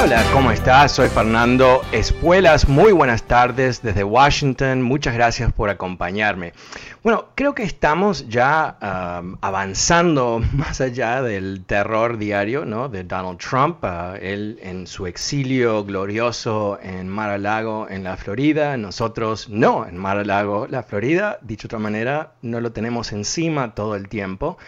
Hola, 0.00 0.24
¿cómo 0.32 0.52
estás? 0.52 0.92
Soy 0.92 1.08
Fernando 1.08 1.82
Espuelas. 1.90 2.68
Muy 2.68 2.92
buenas 2.92 3.24
tardes 3.24 3.82
desde 3.82 4.04
Washington. 4.04 4.80
Muchas 4.80 5.12
gracias 5.12 5.52
por 5.52 5.70
acompañarme. 5.70 6.52
Bueno, 7.02 7.30
creo 7.34 7.52
que 7.56 7.64
estamos 7.64 8.28
ya 8.28 8.78
um, 8.80 9.36
avanzando 9.40 10.40
más 10.52 10.80
allá 10.80 11.20
del 11.20 11.64
terror 11.66 12.16
diario 12.16 12.64
¿no? 12.64 12.88
de 12.88 13.02
Donald 13.02 13.38
Trump. 13.38 13.82
Uh, 13.82 14.14
él 14.20 14.60
en 14.62 14.86
su 14.86 15.08
exilio 15.08 15.84
glorioso 15.84 16.78
en 16.80 17.08
Mar-a-Lago, 17.08 17.88
en 17.90 18.04
la 18.04 18.16
Florida. 18.16 18.76
Nosotros 18.76 19.48
no 19.48 19.84
en 19.84 19.96
Mar-a-Lago, 19.96 20.68
la 20.70 20.84
Florida. 20.84 21.40
Dicho 21.42 21.66
de 21.66 21.74
otra 21.74 21.80
manera, 21.80 22.34
no 22.40 22.60
lo 22.60 22.70
tenemos 22.70 23.10
encima 23.10 23.74
todo 23.74 23.96
el 23.96 24.08
tiempo. 24.08 24.58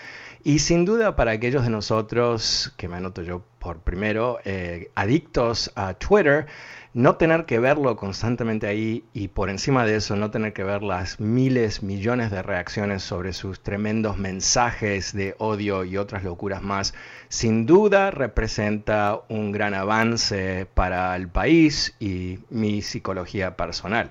Y 0.42 0.60
sin 0.60 0.86
duda 0.86 1.16
para 1.16 1.32
aquellos 1.32 1.64
de 1.64 1.70
nosotros, 1.70 2.72
que 2.78 2.88
me 2.88 2.96
anoto 2.96 3.22
yo 3.22 3.42
por 3.58 3.80
primero, 3.80 4.38
eh, 4.44 4.90
adictos 4.94 5.70
a 5.74 5.92
Twitter, 5.94 6.46
no 6.94 7.16
tener 7.16 7.44
que 7.44 7.58
verlo 7.58 7.94
constantemente 7.96 8.66
ahí 8.66 9.04
y 9.12 9.28
por 9.28 9.50
encima 9.50 9.84
de 9.84 9.96
eso 9.96 10.16
no 10.16 10.30
tener 10.30 10.54
que 10.54 10.64
ver 10.64 10.82
las 10.82 11.20
miles, 11.20 11.82
millones 11.82 12.30
de 12.30 12.42
reacciones 12.42 13.02
sobre 13.02 13.34
sus 13.34 13.60
tremendos 13.60 14.16
mensajes 14.16 15.12
de 15.12 15.34
odio 15.38 15.84
y 15.84 15.98
otras 15.98 16.24
locuras 16.24 16.62
más, 16.62 16.94
sin 17.28 17.66
duda 17.66 18.10
representa 18.10 19.20
un 19.28 19.52
gran 19.52 19.74
avance 19.74 20.66
para 20.72 21.14
el 21.16 21.28
país 21.28 21.94
y 22.00 22.38
mi 22.48 22.80
psicología 22.80 23.56
personal. 23.56 24.10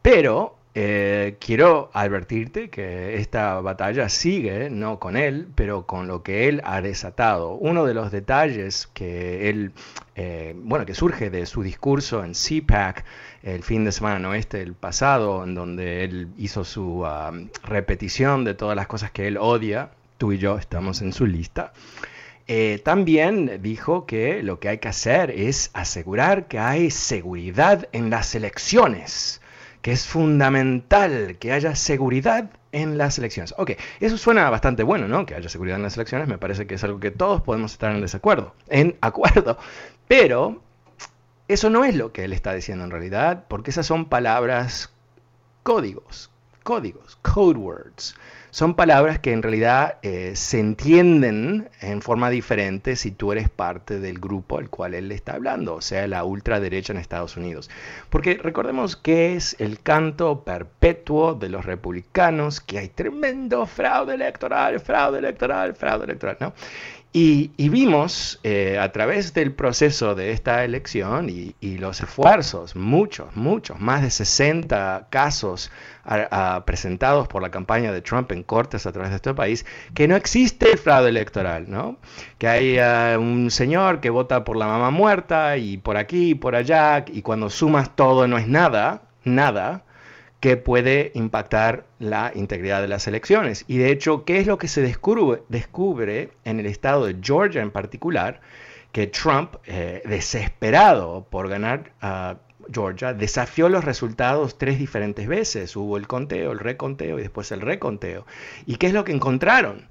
Pero 0.00 0.55
eh, 0.78 1.38
quiero 1.40 1.88
advertirte 1.94 2.68
que 2.68 3.16
esta 3.16 3.62
batalla 3.62 4.10
sigue, 4.10 4.68
no 4.68 4.98
con 4.98 5.16
él, 5.16 5.48
pero 5.54 5.86
con 5.86 6.06
lo 6.06 6.22
que 6.22 6.48
él 6.48 6.60
ha 6.64 6.82
desatado. 6.82 7.52
Uno 7.54 7.86
de 7.86 7.94
los 7.94 8.12
detalles 8.12 8.86
que 8.92 9.48
él, 9.48 9.72
eh, 10.16 10.54
bueno, 10.54 10.84
que 10.84 10.94
surge 10.94 11.30
de 11.30 11.46
su 11.46 11.62
discurso 11.62 12.22
en 12.22 12.32
CPAC 12.34 13.06
el 13.42 13.62
fin 13.62 13.86
de 13.86 13.92
semana 13.92 14.28
oeste 14.28 14.60
el 14.60 14.74
pasado, 14.74 15.44
en 15.44 15.54
donde 15.54 16.04
él 16.04 16.28
hizo 16.36 16.62
su 16.62 17.06
ah, 17.06 17.32
repetición 17.62 18.44
de 18.44 18.52
todas 18.52 18.76
las 18.76 18.86
cosas 18.86 19.10
que 19.10 19.28
él 19.28 19.38
odia, 19.38 19.92
tú 20.18 20.32
y 20.32 20.38
yo 20.38 20.58
estamos 20.58 21.00
en 21.00 21.14
su 21.14 21.24
lista. 21.24 21.72
Eh, 22.48 22.82
también 22.84 23.62
dijo 23.62 24.04
que 24.04 24.42
lo 24.42 24.60
que 24.60 24.68
hay 24.68 24.78
que 24.78 24.88
hacer 24.88 25.30
es 25.30 25.70
asegurar 25.72 26.48
que 26.48 26.58
hay 26.58 26.90
seguridad 26.90 27.88
en 27.92 28.10
las 28.10 28.34
elecciones 28.34 29.40
que 29.86 29.92
es 29.92 30.04
fundamental 30.04 31.36
que 31.38 31.52
haya 31.52 31.76
seguridad 31.76 32.50
en 32.72 32.98
las 32.98 33.18
elecciones. 33.18 33.54
Ok, 33.56 33.74
eso 34.00 34.18
suena 34.18 34.50
bastante 34.50 34.82
bueno, 34.82 35.06
¿no? 35.06 35.24
Que 35.26 35.36
haya 35.36 35.48
seguridad 35.48 35.76
en 35.76 35.84
las 35.84 35.94
elecciones, 35.94 36.26
me 36.26 36.38
parece 36.38 36.66
que 36.66 36.74
es 36.74 36.82
algo 36.82 36.98
que 36.98 37.12
todos 37.12 37.40
podemos 37.42 37.70
estar 37.70 37.94
en 37.94 38.00
desacuerdo, 38.00 38.52
en 38.66 38.96
acuerdo, 39.00 39.58
pero 40.08 40.60
eso 41.46 41.70
no 41.70 41.84
es 41.84 41.94
lo 41.94 42.12
que 42.12 42.24
él 42.24 42.32
está 42.32 42.52
diciendo 42.52 42.82
en 42.82 42.90
realidad, 42.90 43.44
porque 43.46 43.70
esas 43.70 43.86
son 43.86 44.06
palabras 44.06 44.92
códigos, 45.62 46.32
códigos, 46.66 47.16
code 47.22 47.58
words 47.58 48.16
son 48.56 48.72
palabras 48.72 49.18
que 49.18 49.32
en 49.32 49.42
realidad 49.42 49.98
eh, 50.00 50.32
se 50.34 50.58
entienden 50.60 51.68
en 51.82 52.00
forma 52.00 52.30
diferente 52.30 52.96
si 52.96 53.10
tú 53.10 53.32
eres 53.32 53.50
parte 53.50 54.00
del 54.00 54.18
grupo 54.18 54.58
al 54.58 54.70
cual 54.70 54.94
él 54.94 55.12
está 55.12 55.34
hablando, 55.34 55.74
o 55.74 55.82
sea, 55.82 56.08
la 56.08 56.24
ultraderecha 56.24 56.94
en 56.94 56.98
Estados 56.98 57.36
Unidos. 57.36 57.68
Porque 58.08 58.38
recordemos 58.42 58.96
que 58.96 59.36
es 59.36 59.56
el 59.58 59.80
canto 59.80 60.42
perpetuo 60.42 61.34
de 61.34 61.50
los 61.50 61.66
republicanos, 61.66 62.62
que 62.62 62.78
hay 62.78 62.88
tremendo 62.88 63.66
fraude 63.66 64.14
electoral, 64.14 64.80
fraude 64.80 65.18
electoral, 65.18 65.74
fraude 65.74 66.04
electoral, 66.04 66.38
¿no? 66.40 66.54
Y, 67.12 67.50
vimos 67.70 68.38
eh, 68.42 68.78
a 68.78 68.92
través 68.92 69.32
del 69.32 69.52
proceso 69.52 70.14
de 70.14 70.32
esta 70.32 70.64
elección 70.64 71.30
y, 71.30 71.54
los 71.78 72.02
esfuerzos, 72.02 72.76
muchos, 72.76 73.34
muchos, 73.34 73.80
más 73.80 74.02
de 74.02 74.10
60 74.10 75.06
casos 75.08 75.70
presentados 76.66 77.26
por 77.26 77.40
la 77.42 77.50
campaña 77.50 77.90
de 77.90 78.02
Trump 78.02 78.30
en 78.32 78.42
cortes 78.42 78.86
a 78.86 78.92
través 78.92 79.10
de 79.10 79.16
este 79.16 79.32
país, 79.32 79.64
que 79.94 80.06
no 80.06 80.14
existe 80.14 80.70
el 80.72 80.78
fraude 80.78 81.08
electoral, 81.08 81.70
¿no? 81.70 81.96
Que 82.38 82.48
hay 82.48 82.76
eh, 82.78 83.16
un 83.18 83.50
señor 83.50 84.00
que 84.00 84.10
vota 84.10 84.44
por 84.44 84.56
la 84.56 84.66
mamá 84.66 84.90
muerta 84.90 85.56
y 85.56 85.78
por 85.78 85.96
aquí 85.96 86.30
y 86.30 86.34
por 86.34 86.54
allá, 86.54 87.04
y 87.08 87.22
cuando 87.22 87.48
sumas 87.48 87.96
todo 87.96 88.28
no 88.28 88.36
es 88.36 88.46
nada, 88.46 89.02
nada, 89.24 89.85
que 90.40 90.56
puede 90.56 91.12
impactar 91.14 91.86
la 91.98 92.32
integridad 92.34 92.82
de 92.82 92.88
las 92.88 93.06
elecciones. 93.06 93.64
Y 93.68 93.78
de 93.78 93.90
hecho, 93.90 94.24
¿qué 94.24 94.38
es 94.38 94.46
lo 94.46 94.58
que 94.58 94.68
se 94.68 94.82
descubre, 94.82 95.42
descubre 95.48 96.30
en 96.44 96.60
el 96.60 96.66
estado 96.66 97.06
de 97.06 97.16
Georgia 97.20 97.62
en 97.62 97.70
particular? 97.70 98.40
Que 98.92 99.06
Trump, 99.06 99.56
eh, 99.66 100.02
desesperado 100.04 101.26
por 101.30 101.48
ganar 101.48 101.92
a 102.00 102.36
Georgia, 102.72 103.14
desafió 103.14 103.68
los 103.68 103.84
resultados 103.84 104.58
tres 104.58 104.78
diferentes 104.78 105.26
veces. 105.26 105.74
Hubo 105.76 105.96
el 105.96 106.06
conteo, 106.06 106.52
el 106.52 106.58
reconteo 106.58 107.18
y 107.18 107.22
después 107.22 107.50
el 107.52 107.60
reconteo. 107.60 108.26
¿Y 108.66 108.76
qué 108.76 108.88
es 108.88 108.92
lo 108.92 109.04
que 109.04 109.12
encontraron? 109.12 109.88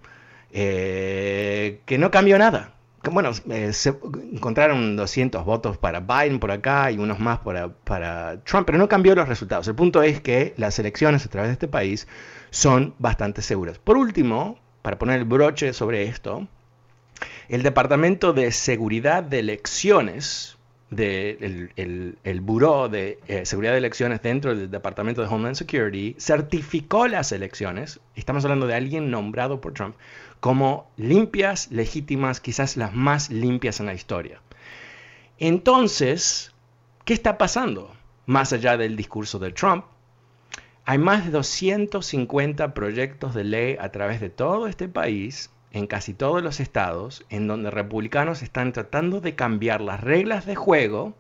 Eh, 0.51 1.81
que 1.85 1.97
no 1.97 2.11
cambió 2.11 2.37
nada 2.37 2.74
bueno, 3.11 3.31
eh, 3.49 3.73
se 3.73 3.97
encontraron 4.31 4.95
200 4.95 5.45
votos 5.45 5.77
para 5.77 5.99
Biden 5.99 6.39
por 6.39 6.51
acá 6.51 6.91
y 6.91 6.97
unos 6.97 7.19
más 7.19 7.39
para, 7.39 7.69
para, 7.69 8.41
Trump, 8.43 8.65
pero 8.65 8.77
no 8.77 8.87
cambió 8.87 9.15
los 9.15 9.27
resultados. 9.27 9.67
El 9.67 9.75
punto 9.75 10.03
es 10.03 10.21
que 10.21 10.53
las 10.57 10.79
elecciones 10.79 11.25
a 11.25 11.29
través 11.29 11.49
de 11.49 11.53
este 11.53 11.67
país 11.67 12.07
son 12.49 12.95
bastante 12.99 13.41
seguras. 13.41 13.79
Por 13.79 13.97
último, 13.97 14.59
para 14.81 14.97
poner 14.97 15.19
el 15.19 15.25
broche 15.25 15.73
sobre 15.73 16.03
esto, 16.03 16.47
el 17.49 17.63
Departamento 17.63 18.33
de 18.33 18.51
Seguridad 18.51 19.23
de 19.23 19.39
Elecciones, 19.39 20.57
de, 20.95 21.69
el, 21.75 22.17
el, 22.23 22.41
Buró 22.41 22.89
de 22.89 23.19
eh, 23.27 23.45
Seguridad 23.45 23.73
de 23.73 23.79
Elecciones 23.79 24.21
dentro 24.21 24.55
del 24.55 24.69
Departamento 24.71 25.21
de 25.21 25.27
Homeland 25.27 25.55
Security, 25.55 26.15
certificó 26.17 27.07
las 27.07 27.31
elecciones, 27.31 27.99
estamos 28.15 28.43
hablando 28.45 28.67
de 28.67 28.75
alguien 28.75 29.11
nombrado 29.11 29.61
por 29.61 29.73
Trump, 29.73 29.95
como 30.39 30.91
limpias, 30.97 31.71
legítimas, 31.71 32.39
quizás 32.39 32.77
las 32.77 32.93
más 32.93 33.29
limpias 33.29 33.79
en 33.79 33.87
la 33.87 33.93
historia. 33.93 34.41
Entonces, 35.37 36.53
¿qué 37.03 37.13
está 37.13 37.37
pasando? 37.37 37.93
Más 38.25 38.53
allá 38.53 38.77
del 38.77 38.95
discurso 38.95 39.39
de 39.39 39.51
Trump, 39.51 39.85
hay 40.85 40.97
más 40.99 41.25
de 41.25 41.31
250 41.31 42.73
proyectos 42.73 43.33
de 43.33 43.43
ley 43.43 43.77
a 43.79 43.91
través 43.91 44.21
de 44.21 44.29
todo 44.29 44.67
este 44.67 44.87
país, 44.87 45.49
en 45.75 45.87
casi 45.87 46.13
todos 46.13 46.41
los 46.41 46.61
estados, 46.61 47.25
en 47.29 47.47
donde 47.47 47.69
republicanos 47.69 48.41
están 48.41 48.71
tratando 48.71 49.19
de 49.19 49.35
cambiar 49.35 49.81
las 49.81 49.99
reglas 49.99 50.45
de 50.45 50.55
juego, 50.55 51.13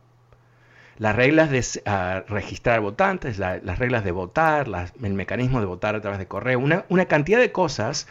las 0.97 1.13
reglas 1.13 1.49
de 1.51 1.61
ah, 1.85 2.23
registrar 2.29 2.79
votantes, 2.79 3.37
las 3.37 3.79
reglas 3.79 4.05
de 4.05 4.13
votar, 4.13 4.67
el 5.03 5.13
mecanismo 5.13 5.59
de 5.59 5.65
votar 5.65 5.95
a 5.95 6.01
través 6.01 6.19
de 6.19 6.27
correo, 6.27 6.57
una, 6.57 6.85
una 6.87 7.05
cantidad 7.05 7.37
de 7.37 7.51
cosas 7.51 8.07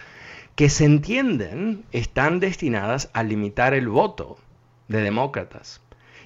que 0.55 0.69
se 0.69 0.85
entienden 0.85 1.87
están 1.93 2.41
destinadas 2.41 3.09
a 3.15 3.23
limitar 3.23 3.73
el 3.73 3.89
voto 3.89 4.37
de 4.89 5.01
demócratas. 5.01 5.81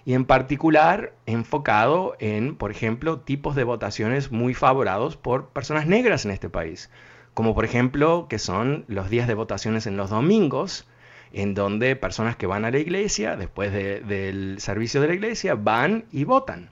Y 0.05 0.15
en 0.15 0.25
particular 0.25 1.13
enfocado 1.27 2.17
en, 2.19 2.57
por 2.57 2.73
ejemplo, 2.73 3.21
tipos 3.21 3.55
de 3.55 3.63
votaciones 3.63 4.33
muy 4.33 4.53
favorados 4.53 5.17
por 5.17 5.51
personas 5.51 5.87
negras 5.87 6.25
en 6.25 6.33
este 6.33 6.49
país, 6.49 6.91
como 7.39 7.55
por 7.55 7.65
ejemplo 7.65 8.27
que 8.29 8.41
son 8.41 8.85
los 8.89 9.11
días 9.11 9.29
de 9.29 9.35
votaciones 9.35 9.87
en 9.87 9.97
los 9.97 10.11
domingos, 10.11 10.89
en 11.33 11.55
donde 11.55 11.95
personas 11.95 12.35
que 12.35 12.49
van 12.49 12.65
a 12.65 12.73
la 12.73 12.79
iglesia, 12.81 13.37
después 13.37 13.73
del 13.73 14.57
servicio 14.59 15.01
de 15.01 15.07
la 15.07 15.15
iglesia, 15.15 15.55
van 15.55 16.07
y 16.11 16.25
votan. 16.25 16.69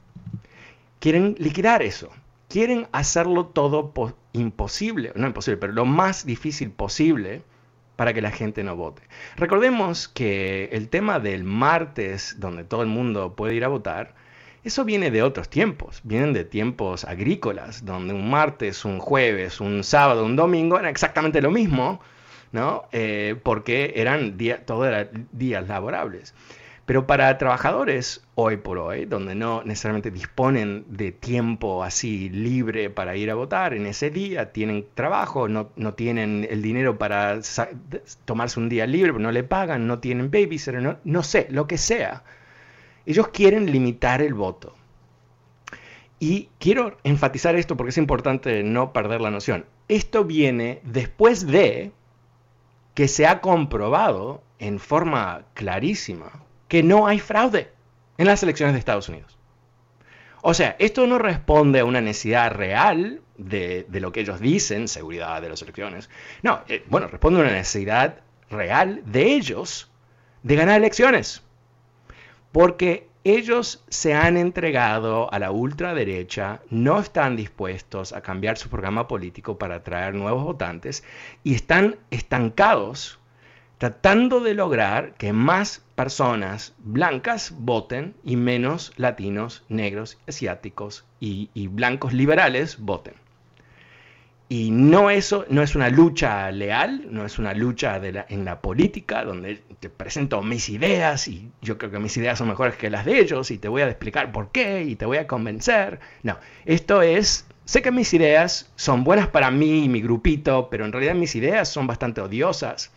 Quieren 0.98 1.36
liquidar 1.38 1.82
eso, 1.82 2.10
quieren 2.48 2.88
hacerlo 2.90 3.46
todo 3.46 3.92
imposible, 4.32 5.12
no 5.14 5.28
imposible, 5.28 5.58
pero 5.58 5.72
lo 5.72 5.84
más 5.84 6.26
difícil 6.26 6.72
posible 6.72 7.42
para 7.94 8.12
que 8.12 8.20
la 8.20 8.32
gente 8.32 8.64
no 8.64 8.74
vote. 8.74 9.02
Recordemos 9.36 10.08
que 10.08 10.68
el 10.72 10.88
tema 10.88 11.20
del 11.20 11.44
martes, 11.44 12.40
donde 12.40 12.64
todo 12.64 12.82
el 12.82 12.88
mundo 12.88 13.36
puede 13.36 13.54
ir 13.54 13.64
a 13.64 13.68
votar, 13.68 14.16
eso 14.66 14.84
viene 14.84 15.10
de 15.10 15.22
otros 15.22 15.48
tiempos, 15.48 16.00
vienen 16.02 16.32
de 16.32 16.44
tiempos 16.44 17.04
agrícolas, 17.04 17.84
donde 17.84 18.14
un 18.14 18.28
martes, 18.28 18.84
un 18.84 18.98
jueves, 18.98 19.60
un 19.60 19.84
sábado, 19.84 20.24
un 20.24 20.34
domingo 20.34 20.78
era 20.78 20.90
exactamente 20.90 21.40
lo 21.40 21.50
mismo, 21.52 22.00
¿no? 22.50 22.86
Eh, 22.90 23.36
porque 23.42 23.92
eran 23.96 24.36
eran 24.40 25.28
días 25.32 25.68
laborables. 25.68 26.34
Pero 26.84 27.06
para 27.06 27.36
trabajadores 27.36 28.24
hoy 28.36 28.56
por 28.58 28.78
hoy, 28.78 29.06
donde 29.06 29.34
no 29.34 29.62
necesariamente 29.64 30.10
disponen 30.12 30.84
de 30.88 31.10
tiempo 31.10 31.82
así 31.82 32.28
libre 32.28 32.90
para 32.90 33.16
ir 33.16 33.30
a 33.30 33.34
votar, 33.34 33.74
en 33.74 33.86
ese 33.86 34.10
día 34.10 34.52
tienen 34.52 34.86
trabajo, 34.94 35.48
no, 35.48 35.68
tienen 35.94 36.46
el 36.48 36.62
dinero 36.62 36.96
para 36.96 37.40
tomarse 38.24 38.60
un 38.60 38.68
día 38.68 38.86
libre, 38.86 39.12
no 39.12 39.32
le 39.32 39.42
pagan, 39.42 39.88
no 39.88 39.98
tienen 39.98 40.30
babysitter, 40.30 40.80
no, 40.80 40.98
no 41.04 41.22
sé, 41.24 41.48
lo 41.50 41.66
que 41.66 41.76
sea. 41.76 42.22
Ellos 43.06 43.28
quieren 43.28 43.70
limitar 43.70 44.20
el 44.20 44.34
voto. 44.34 44.74
Y 46.18 46.48
quiero 46.58 46.96
enfatizar 47.04 47.56
esto 47.56 47.76
porque 47.76 47.90
es 47.90 47.98
importante 47.98 48.62
no 48.62 48.92
perder 48.92 49.20
la 49.20 49.30
noción. 49.30 49.66
Esto 49.88 50.24
viene 50.24 50.80
después 50.82 51.46
de 51.46 51.92
que 52.94 53.08
se 53.08 53.26
ha 53.26 53.40
comprobado 53.40 54.42
en 54.58 54.78
forma 54.80 55.44
clarísima 55.54 56.42
que 56.68 56.82
no 56.82 57.06
hay 57.06 57.20
fraude 57.20 57.70
en 58.18 58.26
las 58.26 58.42
elecciones 58.42 58.72
de 58.74 58.78
Estados 58.78 59.08
Unidos. 59.08 59.36
O 60.42 60.54
sea, 60.54 60.76
esto 60.78 61.06
no 61.06 61.18
responde 61.18 61.80
a 61.80 61.84
una 61.84 62.00
necesidad 62.00 62.52
real 62.52 63.20
de, 63.36 63.86
lo 63.90 64.12
que 64.12 64.20
ellos 64.20 64.40
dicen, 64.40 64.88
seguridad 64.88 65.42
de 65.42 65.48
las 65.48 65.62
elecciones. 65.62 66.08
No, 66.42 66.60
eh, 66.68 66.84
bueno, 66.88 67.08
responde 67.08 67.40
a 67.40 67.42
una 67.42 67.52
necesidad 67.52 68.20
real 68.50 69.02
de 69.06 69.34
ellos 69.34 69.90
de 70.42 70.56
ganar 70.56 70.78
elecciones. 70.78 71.42
Porque 72.52 73.08
ellos 73.24 73.82
se 73.88 74.14
han 74.14 74.36
entregado 74.36 75.32
a 75.32 75.38
la 75.40 75.50
ultraderecha, 75.50 76.60
no 76.70 77.00
están 77.00 77.34
dispuestos 77.34 78.12
a 78.12 78.20
cambiar 78.20 78.56
su 78.56 78.68
programa 78.68 79.08
político 79.08 79.58
para 79.58 79.76
atraer 79.76 80.14
nuevos 80.14 80.44
votantes 80.44 81.02
y 81.42 81.54
están 81.54 81.96
estancados 82.10 83.18
tratando 83.78 84.40
de 84.40 84.54
lograr 84.54 85.14
que 85.14 85.32
más 85.32 85.82
personas 85.96 86.74
blancas 86.78 87.52
voten 87.58 88.14
y 88.24 88.36
menos 88.36 88.92
latinos, 88.96 89.64
negros, 89.68 90.18
asiáticos 90.26 91.04
y, 91.20 91.66
blancos 91.68 92.12
liberales 92.12 92.78
voten. 92.78 93.14
Y 94.48 94.70
no 94.70 95.10
eso 95.10 95.44
no 95.48 95.60
es 95.62 95.74
una 95.74 95.88
lucha 95.90 96.50
leal, 96.52 97.08
no 97.10 97.26
es 97.26 97.38
una 97.40 97.52
lucha 97.52 98.00
en 98.28 98.44
la 98.44 98.60
política 98.60 99.24
donde 99.24 99.60
te 99.80 99.90
presento 99.90 100.40
mis 100.40 100.68
ideas 100.68 101.26
y 101.26 101.50
yo 101.62 101.78
creo 101.78 101.90
que 101.90 101.98
mis 101.98 102.16
ideas 102.16 102.38
son 102.38 102.48
mejores 102.48 102.76
que 102.76 102.88
las 102.88 103.04
de 103.04 103.18
ellos 103.18 103.50
y 103.50 103.58
te 103.58 103.66
voy 103.68 103.82
a 103.82 103.88
explicar 103.88 104.30
por 104.30 104.52
qué 104.52 104.84
y 104.84 104.94
te 104.94 105.04
voy 105.04 105.16
a 105.16 105.26
convencer. 105.26 105.98
No, 106.22 106.38
esto 106.64 107.02
es, 107.02 107.46
sé 107.64 107.82
que 107.82 107.90
mis 107.90 108.14
ideas 108.14 108.70
son 108.76 109.02
buenas 109.02 109.26
para 109.26 109.50
mí 109.50 109.84
y 109.84 109.88
mi 109.88 110.00
grupito, 110.00 110.68
pero 110.70 110.84
en 110.84 110.92
realidad 110.92 111.16
mis 111.16 111.34
ideas 111.34 111.68
son 111.68 111.88
bastante 111.88 112.20
odiosas 112.20 112.92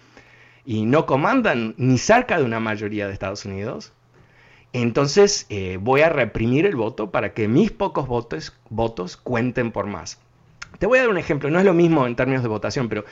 y 0.66 0.86
no 0.86 1.08
comandan 1.08 1.74
ni 1.78 1.98
cerca 1.98 2.38
de 2.38 2.44
una 2.44 2.60
mayoría 2.60 3.08
de 3.08 3.14
Estados 3.14 3.46
Unidos, 3.46 3.94
entonces 4.72 5.48
eh, 5.50 5.80
voy 5.82 6.02
a 6.02 6.10
reprimir 6.10 6.68
el 6.68 6.76
voto 6.76 7.10
para 7.10 7.34
que 7.34 7.48
mis 7.48 7.72
pocos 7.72 8.08
votos 8.70 9.18
cuenten 9.18 9.72
por 9.72 9.88
más. 9.88 10.20
Te 10.78 10.86
voy 10.86 11.00
a 11.00 11.02
dar 11.02 11.10
un 11.10 11.18
ejemplo, 11.18 11.50
no 11.50 11.60
es 11.60 11.66
lo 11.66 11.74
mismo 11.74 12.06
en 12.08 12.16
términos 12.16 12.44
de 12.44 12.50
votación, 12.50 12.88
pero 12.88 13.04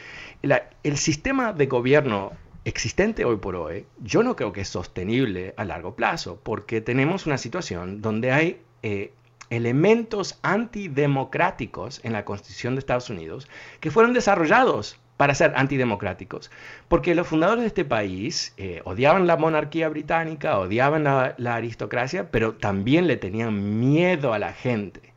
el 0.83 0.97
sistema 0.97 1.53
de 1.53 1.65
gobierno 1.65 2.31
existente 2.63 3.25
hoy 3.25 3.37
por 3.37 3.55
hoy, 3.55 3.85
yo 4.01 4.23
no 4.23 4.35
creo 4.35 4.51
que 4.51 4.61
es 4.61 4.67
sostenible 4.69 5.53
a 5.57 5.65
largo 5.65 5.95
plazo, 5.95 6.39
porque 6.43 6.81
tenemos 6.81 7.25
una 7.25 7.37
situación 7.37 8.01
donde 8.01 8.31
hay 8.31 8.61
eh, 8.83 9.13
elementos 9.49 10.37
antidemocráticos 10.41 12.01
en 12.03 12.13
la 12.13 12.25
Constitución 12.25 12.75
de 12.75 12.79
Estados 12.79 13.09
Unidos 13.09 13.47
que 13.79 13.91
fueron 13.91 14.13
desarrollados 14.13 14.99
para 15.17 15.33
ser 15.33 15.53
antidemocráticos. 15.55 16.51
Porque 16.87 17.15
los 17.15 17.27
fundadores 17.27 17.61
de 17.61 17.67
este 17.67 17.85
país 17.85 18.53
eh, 18.57 18.81
odiaban 18.85 19.27
la 19.27 19.37
monarquía 19.37 19.89
británica, 19.89 20.59
odiaban 20.59 21.03
la, 21.03 21.55
aristocracia, 21.55 22.29
pero 22.31 22.53
también 22.53 23.07
le 23.07 23.17
tenían 23.17 23.79
miedo 23.79 24.33
a 24.33 24.39
la 24.39 24.53
gente. 24.53 25.13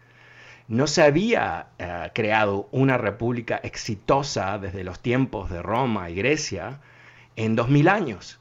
No 0.71 0.87
se 0.87 1.03
había 1.03 1.67
eh, 1.81 2.11
creado 2.15 2.69
una 2.71 2.97
república 2.97 3.57
exitosa 3.57 4.57
desde 4.57 4.85
los 4.85 5.01
tiempos 5.01 5.51
de 5.51 5.63
Roma 5.63 6.11
y 6.11 6.15
Grecia 6.15 6.79
en 7.35 7.57
2000 7.57 7.89
años. 7.89 8.39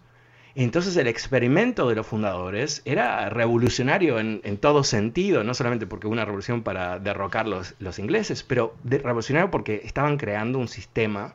Entonces 0.53 0.95
el 0.97 1.07
experimento 1.07 1.89
de 1.89 1.95
los 1.95 2.05
fundadores 2.05 2.83
era 2.85 3.29
revolucionario 3.29 4.19
en, 4.19 4.57
todo 4.59 4.83
sentido, 4.83 5.43
no 5.43 5.55
solamente 5.55 5.87
porque 5.87 6.05
hubo 6.05 6.13
una 6.13 6.23
revolución 6.23 6.61
para 6.61 6.99
derrocar 6.99 7.47
los, 7.47 7.73
los 7.79 7.97
ingleses, 7.97 8.43
pero 8.43 8.75
revolucionario 8.83 9.49
porque 9.49 9.81
estaban 9.83 10.17
creando 10.17 10.59
un 10.59 10.67
sistema 10.67 11.33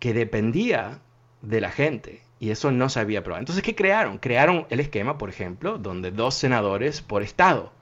que 0.00 0.12
dependía 0.12 0.98
de 1.40 1.60
la 1.60 1.70
gente 1.70 2.22
y 2.40 2.50
eso 2.50 2.72
no 2.72 2.88
se 2.88 2.98
había 2.98 3.22
probado. 3.22 3.42
Entonces, 3.42 3.62
¿qué 3.62 3.76
crearon? 3.76 4.18
Crearon 4.18 4.66
el 4.70 4.80
esquema, 4.80 5.18
por 5.18 5.28
ejemplo, 5.28 5.78
donde 5.78 6.10
dos 6.10 6.34
senadores 6.34 7.00
por 7.00 7.22
estado. 7.22 7.75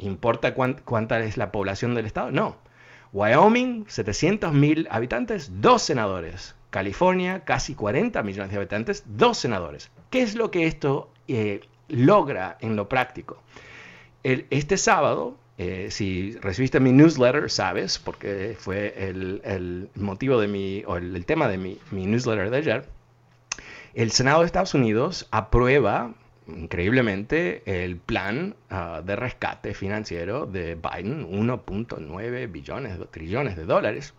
¿Importa 0.00 0.54
cuánta 0.54 1.20
es 1.20 1.36
la 1.36 1.52
población 1.52 1.94
del 1.94 2.06
estado? 2.06 2.30
No. 2.30 2.56
Wyoming, 3.12 3.86
700 3.88 4.52
mil 4.52 4.88
habitantes, 4.90 5.50
dos 5.60 5.82
senadores. 5.82 6.54
California, 6.70 7.40
casi 7.44 7.74
40 7.74 8.22
millones 8.22 8.50
de 8.52 8.56
habitantes, 8.56 9.04
dos 9.06 9.38
senadores. 9.38 9.90
¿Qué 10.10 10.22
es 10.22 10.36
lo 10.36 10.50
que 10.50 10.66
esto 10.66 11.10
eh, 11.28 11.60
logra 11.88 12.56
en 12.60 12.76
lo 12.76 12.88
práctico? 12.88 13.42
este 14.22 14.76
sábado 14.76 15.38
eh, 15.62 15.90
si 15.90 16.38
recibiste 16.40 16.80
mi 16.80 16.90
newsletter, 16.90 17.50
sabes, 17.50 17.98
porque 17.98 18.56
fue 18.58 18.94
el, 18.96 19.90
motivo 19.94 20.40
de 20.40 20.48
mi, 20.48 20.82
o 20.86 20.96
el, 20.96 21.26
tema 21.26 21.48
de 21.48 21.58
mi, 21.58 21.78
newsletter 21.90 22.48
de 22.48 22.56
ayer, 22.56 22.88
el 23.92 24.10
Senado 24.10 24.40
de 24.40 24.46
Estados 24.46 24.72
Unidos 24.72 25.28
aprueba 25.30 26.14
increíblemente 26.56 27.62
el 27.84 27.96
plan 27.96 28.54
ah, 28.70 29.02
de 29.04 29.16
rescate 29.16 29.74
financiero 29.74 30.46
de 30.46 30.74
Biden, 30.74 31.30
1.9 31.30 32.50
billones, 32.50 32.98
trillones 33.10 33.56
de 33.56 33.64
dólares. 33.64 34.14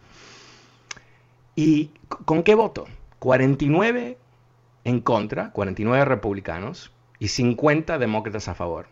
¿Y 1.56 1.92
con 2.26 2.44
qué 2.44 2.56
voto? 2.56 2.88
49 3.20 4.18
en 4.84 5.02
contra, 5.02 5.52
49 5.52 6.06
republicanos 6.06 6.92
y 7.20 7.28
50 7.28 8.00
demócratas 8.00 8.48
a 8.48 8.56
favor. 8.56 8.88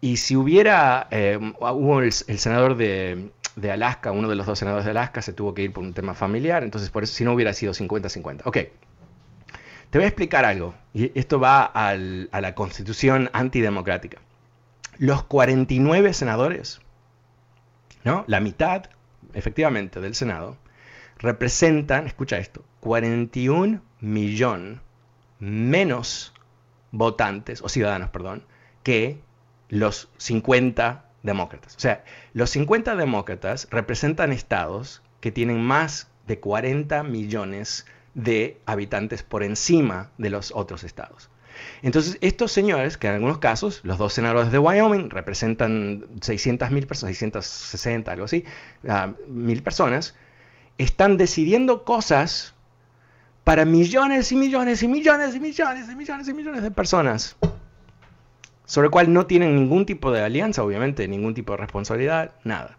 Y 0.00 0.16
si 0.16 0.36
hubiera, 0.36 1.06
eh, 1.10 1.38
hubo 1.60 2.00
el, 2.00 2.12
senador 2.12 2.76
de, 2.76 3.30
Alaska, 3.70 4.12
uno 4.12 4.28
de 4.28 4.36
los 4.36 4.46
dos 4.46 4.58
senadores 4.58 4.86
de 4.86 4.92
Alaska 4.92 5.20
se 5.20 5.34
tuvo 5.34 5.52
que 5.52 5.62
ir 5.62 5.72
por 5.72 5.84
un 5.84 5.92
tema 5.92 6.14
familiar, 6.14 6.62
entonces 6.62 6.88
por 6.88 7.02
eso 7.02 7.12
si 7.12 7.24
no 7.24 7.34
hubiera 7.34 7.52
sido 7.52 7.74
50-50. 7.74 8.42
Ok, 8.44 8.56
te 9.90 9.98
voy 9.98 10.04
a 10.04 10.08
explicar 10.08 10.44
algo, 10.44 10.74
y 10.94 11.18
esto 11.18 11.40
va 11.40 11.64
a 11.64 11.94
la 11.96 12.54
constitución 12.54 13.28
antidemocrática. 13.32 14.18
Los 14.98 15.24
49 15.24 16.12
senadores, 16.14 16.80
¿no? 18.04 18.24
La 18.26 18.40
mitad, 18.40 18.84
efectivamente, 19.34 20.00
del 20.00 20.14
Senado, 20.14 20.56
representan, 21.18 22.06
escucha 22.06 22.38
esto, 22.38 22.64
41 22.80 23.82
millón 24.00 24.80
menos 25.38 26.34
votantes, 26.92 27.62
o 27.62 27.68
ciudadanos, 27.68 28.10
perdón, 28.10 28.44
que 28.82 29.20
los 29.68 30.10
50 30.18 31.04
demócratas. 31.22 31.76
O 31.76 31.80
sea, 31.80 32.04
los 32.32 32.50
50 32.50 32.96
demócratas 32.96 33.68
representan 33.70 34.32
estados 34.32 35.02
que 35.20 35.32
tienen 35.32 35.62
más 35.62 36.10
de 36.26 36.40
40 36.40 37.02
millones 37.02 37.86
de 37.86 37.99
habitantes 38.66 39.22
por 39.22 39.42
encima 39.42 40.10
de 40.18 40.30
los 40.30 40.52
otros 40.54 40.84
estados. 40.84 41.30
Entonces, 41.82 42.18
estos 42.20 42.52
señores, 42.52 42.96
que 42.96 43.08
en 43.08 43.14
algunos 43.14 43.38
casos, 43.38 43.80
los 43.84 43.98
dos 43.98 44.12
senadores 44.12 44.50
de 44.50 44.58
Wyoming 44.58 45.10
representan 45.10 46.06
600 46.20 46.70
mil 46.70 46.86
personas, 46.86 47.16
660, 47.16 48.12
algo 48.12 48.24
así, 48.24 48.44
ah, 48.88 49.12
mil 49.28 49.62
personas, 49.62 50.14
están 50.78 51.16
decidiendo 51.16 51.84
cosas 51.84 52.54
para 53.44 53.64
millones 53.64 54.32
y 54.32 54.36
millones 54.36 54.82
y 54.82 54.88
millones 54.88 55.34
y 55.34 55.40
millones 55.40 55.88
y 55.90 55.94
millones 55.94 56.28
y 56.28 56.34
millones 56.34 56.62
de 56.62 56.70
personas 56.70 57.36
sobre 58.64 58.86
el 58.86 58.92
cual 58.92 59.12
no 59.12 59.26
tienen 59.26 59.56
ningún 59.56 59.84
tipo 59.84 60.12
de 60.12 60.22
alianza, 60.22 60.62
obviamente, 60.62 61.08
ningún 61.08 61.34
tipo 61.34 61.54
de 61.54 61.56
responsabilidad, 61.56 62.32
nada. 62.44 62.78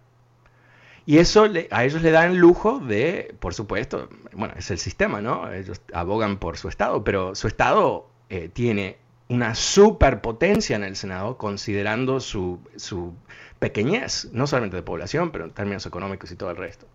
Y 1.06 1.18
eso 1.18 1.48
a 1.72 1.84
ellos 1.84 2.02
le 2.02 2.12
dan 2.12 2.38
lujo 2.38 2.80
de, 2.80 3.36
por 3.40 3.54
supuesto, 3.54 4.08
bueno, 4.34 4.54
es 4.58 4.70
el 4.72 4.78
sistema, 4.78 5.22
¿no? 5.22 5.52
Ellos 5.52 5.82
abogan 5.94 6.38
por 6.38 6.58
su 6.58 6.68
Estado, 6.68 7.04
pero 7.04 7.34
su 7.36 7.48
Estado 7.48 8.08
eh, 8.30 8.50
tiene 8.50 8.98
una 9.28 9.56
superpotencia 9.56 10.76
en 10.76 10.84
el 10.84 10.96
Senado 10.96 11.38
considerando 11.38 12.20
su, 12.20 12.60
su 12.76 13.14
pequeñez, 13.60 14.30
no 14.34 14.46
solamente 14.46 14.76
de 14.76 14.84
población, 14.84 15.32
pero 15.32 15.46
en 15.46 15.52
términos 15.52 15.86
económicos 15.86 16.32
y 16.32 16.36
todo 16.36 16.52
el 16.52 16.58
resto. 16.58 16.86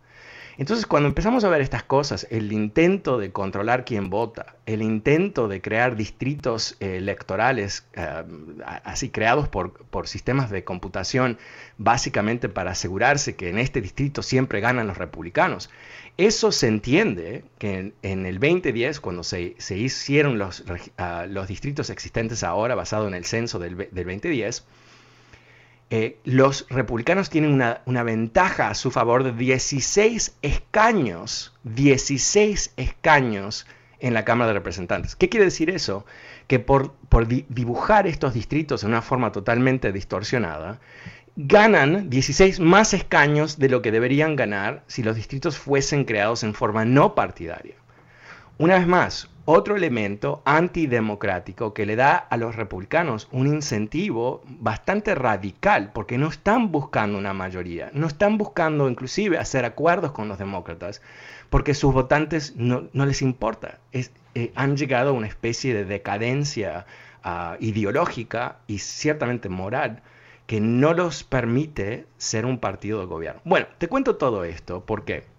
Entonces, 0.58 0.86
cuando 0.86 1.08
empezamos 1.08 1.44
a 1.44 1.50
ver 1.50 1.60
estas 1.60 1.82
cosas, 1.82 2.26
el 2.30 2.50
intento 2.50 3.18
de 3.18 3.30
controlar 3.30 3.84
quién 3.84 4.08
vota, 4.08 4.56
el 4.64 4.80
intento 4.80 5.48
de 5.48 5.60
crear 5.60 5.96
distritos 5.96 6.76
eh, 6.80 6.96
electorales 6.96 7.86
eh, 7.94 8.24
así 8.84 9.10
creados 9.10 9.48
por, 9.48 9.84
por, 9.84 10.08
sistemas 10.08 10.48
de 10.50 10.64
computación, 10.64 11.38
básicamente 11.76 12.48
para 12.48 12.70
asegurarse 12.70 13.36
que 13.36 13.50
en 13.50 13.58
este 13.58 13.82
distrito 13.82 14.22
siempre 14.22 14.60
ganan 14.60 14.86
los 14.86 14.96
republicanos, 14.96 15.68
eso 16.16 16.50
se 16.50 16.68
entiende 16.68 17.44
que 17.58 17.92
en, 18.00 18.24
el 18.24 18.38
2010, 18.38 19.00
cuando 19.00 19.22
se, 19.22 19.54
se 19.58 19.76
hicieron 19.76 20.38
los, 20.38 20.64
ah, 20.96 21.26
los, 21.28 21.48
distritos 21.48 21.90
existentes 21.90 22.42
ahora, 22.42 22.74
basado 22.74 23.06
en 23.06 23.12
el 23.14 23.26
censo 23.26 23.58
del, 23.58 23.76
del 23.76 24.06
2010, 24.06 24.64
eh, 25.88 26.18
los 26.24 26.66
republicanos 26.68 27.30
tienen 27.30 27.52
una, 27.52 28.02
ventaja 28.02 28.70
a 28.70 28.74
su 28.74 28.90
favor 28.90 29.22
de 29.22 29.32
16 29.32 30.36
escaños, 30.42 31.54
16 31.62 32.72
escaños 32.76 33.66
en 34.00 34.12
la 34.12 34.24
Cámara 34.24 34.48
de 34.48 34.54
Representantes. 34.54 35.14
¿Qué 35.14 35.28
quiere 35.28 35.44
decir 35.44 35.70
eso? 35.70 36.04
Que 36.48 36.58
por, 36.58 36.92
por 37.08 37.28
dibujar 37.28 38.08
estos 38.08 38.34
distritos 38.34 38.82
en 38.82 38.90
una 38.90 39.02
forma 39.02 39.30
totalmente 39.30 39.92
distorsionada, 39.92 40.80
ganan 41.36 42.10
16 42.10 42.58
más 42.58 42.92
escaños 42.92 43.58
de 43.58 43.68
lo 43.68 43.80
que 43.80 43.92
deberían 43.92 44.34
ganar 44.34 44.82
si 44.88 45.04
los 45.04 45.14
distritos 45.14 45.56
fuesen 45.56 46.04
creados 46.04 46.42
en 46.42 46.54
forma 46.54 46.84
no 46.84 47.14
partidaria. 47.14 47.76
Una 48.58 48.78
vez 48.78 48.88
más, 48.88 49.28
otro 49.46 49.76
elemento 49.76 50.42
antidemocrático 50.44 51.72
que 51.72 51.86
le 51.86 51.96
da 51.96 52.16
a 52.16 52.36
los 52.36 52.56
republicanos 52.56 53.28
un 53.30 53.46
incentivo 53.46 54.42
bastante 54.46 55.14
radical, 55.14 55.92
porque 55.94 56.18
no 56.18 56.28
están 56.28 56.72
buscando 56.72 57.16
una 57.16 57.32
mayoría, 57.32 57.90
no 57.94 58.08
están 58.08 58.38
buscando 58.38 58.90
inclusive 58.90 59.38
hacer 59.38 59.64
acuerdos 59.64 60.10
con 60.10 60.28
los 60.28 60.38
demócratas, 60.38 61.00
porque 61.48 61.74
sus 61.74 61.94
votantes 61.94 62.56
no, 62.56 62.88
les 62.92 63.22
importa. 63.22 63.78
Eh, 63.92 64.52
han 64.56 64.76
llegado 64.76 65.10
a 65.10 65.14
una 65.14 65.28
especie 65.28 65.72
de 65.72 65.84
decadencia 65.84 66.84
ah, 67.22 67.56
ideológica 67.60 68.58
y 68.66 68.78
ciertamente 68.80 69.48
moral 69.48 70.02
que 70.46 70.60
no 70.60 70.92
los 70.92 71.24
permite 71.24 72.06
ser 72.18 72.46
un 72.46 72.58
partido 72.58 73.00
de 73.00 73.06
gobierno. 73.06 73.40
Bueno, 73.44 73.66
te 73.78 73.88
cuento 73.88 74.16
todo 74.16 74.44
esto, 74.44 74.84
¿por 74.84 75.04
qué? 75.04 75.35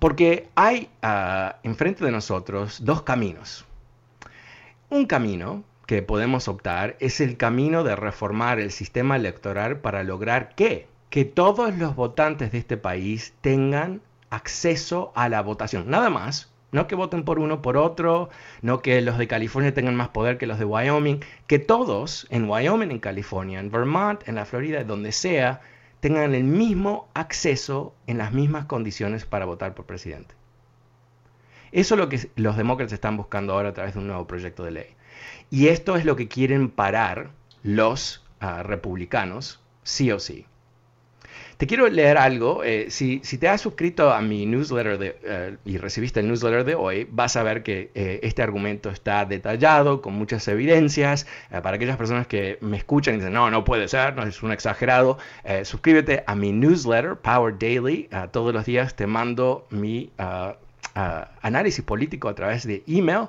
Porque 0.00 0.48
hay 0.54 0.88
uh, 1.04 1.54
enfrente 1.62 2.04
de 2.04 2.10
nosotros 2.10 2.84
dos 2.84 3.02
caminos. 3.02 3.66
Un 4.88 5.06
camino 5.06 5.62
que 5.86 6.02
podemos 6.02 6.48
optar 6.48 6.96
es 7.00 7.20
el 7.20 7.36
camino 7.36 7.84
de 7.84 7.94
reformar 7.96 8.58
el 8.60 8.72
sistema 8.72 9.16
electoral 9.16 9.80
para 9.80 10.02
lograr 10.02 10.54
que, 10.54 10.88
que 11.10 11.26
todos 11.26 11.76
los 11.76 11.94
votantes 11.96 12.50
de 12.50 12.58
este 12.58 12.78
país 12.78 13.34
tengan 13.42 14.00
acceso 14.30 15.12
a 15.14 15.28
la 15.28 15.42
votación. 15.42 15.90
Nada 15.90 16.08
más. 16.10 16.50
No 16.72 16.86
que 16.86 16.94
voten 16.94 17.24
por 17.24 17.40
uno 17.40 17.62
por 17.62 17.76
otro, 17.76 18.30
no 18.62 18.80
que 18.80 19.00
los 19.00 19.18
de 19.18 19.26
California 19.26 19.74
tengan 19.74 19.96
más 19.96 20.10
poder 20.10 20.38
que 20.38 20.46
los 20.46 20.60
de 20.60 20.64
Wyoming, 20.64 21.18
que 21.48 21.58
todos 21.58 22.28
en 22.30 22.48
Wyoming, 22.48 22.92
en 22.92 23.00
California, 23.00 23.58
en 23.58 23.72
Vermont, 23.72 24.26
en 24.28 24.36
la 24.36 24.44
Florida, 24.44 24.84
donde 24.84 25.10
sea, 25.10 25.60
tengan 26.00 26.34
el 26.34 26.44
mismo 26.44 27.08
acceso 27.14 27.94
en 28.06 28.18
las 28.18 28.32
mismas 28.32 28.64
condiciones 28.64 29.24
para 29.24 29.44
votar 29.44 29.74
por 29.74 29.86
presidente. 29.86 30.34
Eso 31.72 31.94
es 31.94 31.98
lo 32.00 32.08
que 32.08 32.30
los 32.36 32.56
demócratas 32.56 32.94
están 32.94 33.16
buscando 33.16 33.52
ahora 33.52 33.68
a 33.68 33.74
través 33.74 33.94
de 33.94 34.00
un 34.00 34.08
nuevo 34.08 34.26
proyecto 34.26 34.64
de 34.64 34.72
ley. 34.72 34.86
Y 35.50 35.68
esto 35.68 35.96
es 35.96 36.04
lo 36.04 36.16
que 36.16 36.28
quieren 36.28 36.70
parar 36.70 37.30
los 37.62 38.24
ah, 38.40 38.62
republicanos, 38.62 39.60
sí 39.82 40.10
o 40.10 40.18
sí. 40.18 40.46
Te 41.60 41.66
quiero 41.66 41.86
leer 41.90 42.16
algo. 42.16 42.64
Eh, 42.64 42.86
si, 42.88 43.18
te 43.20 43.46
has 43.46 43.60
suscrito 43.60 44.14
a 44.14 44.22
mi 44.22 44.46
newsletter 44.46 45.18
eh, 45.22 45.56
y 45.66 45.76
recibiste 45.76 46.20
el 46.20 46.28
newsletter 46.28 46.64
de 46.64 46.74
hoy, 46.74 47.06
vas 47.10 47.36
a 47.36 47.42
ver 47.42 47.62
que 47.62 47.90
eh, 47.94 48.18
este 48.22 48.42
argumento 48.42 48.88
está 48.88 49.26
detallado 49.26 50.00
con 50.00 50.14
muchas 50.14 50.48
evidencias. 50.48 51.26
para 51.50 51.76
aquellas 51.76 51.98
personas 51.98 52.26
que 52.26 52.56
me 52.62 52.78
escuchan 52.78 53.12
y 53.12 53.16
dicen, 53.18 53.34
no, 53.34 53.50
no 53.50 53.62
puede 53.62 53.88
ser, 53.88 54.16
no 54.16 54.22
es 54.22 54.42
un 54.42 54.52
exagerado, 54.52 55.18
suscríbete 55.64 56.24
a 56.26 56.34
mi 56.34 56.50
newsletter, 56.50 57.16
Power 57.16 57.58
Daily. 57.58 58.08
todos 58.30 58.54
los 58.54 58.64
días 58.64 58.96
te 58.96 59.06
mando 59.06 59.66
mi 59.68 60.10
ah, 60.16 60.56
ah, 60.94 61.28
análisis 61.42 61.84
político 61.84 62.30
a 62.30 62.34
través 62.34 62.66
de 62.66 62.82
email. 62.86 63.28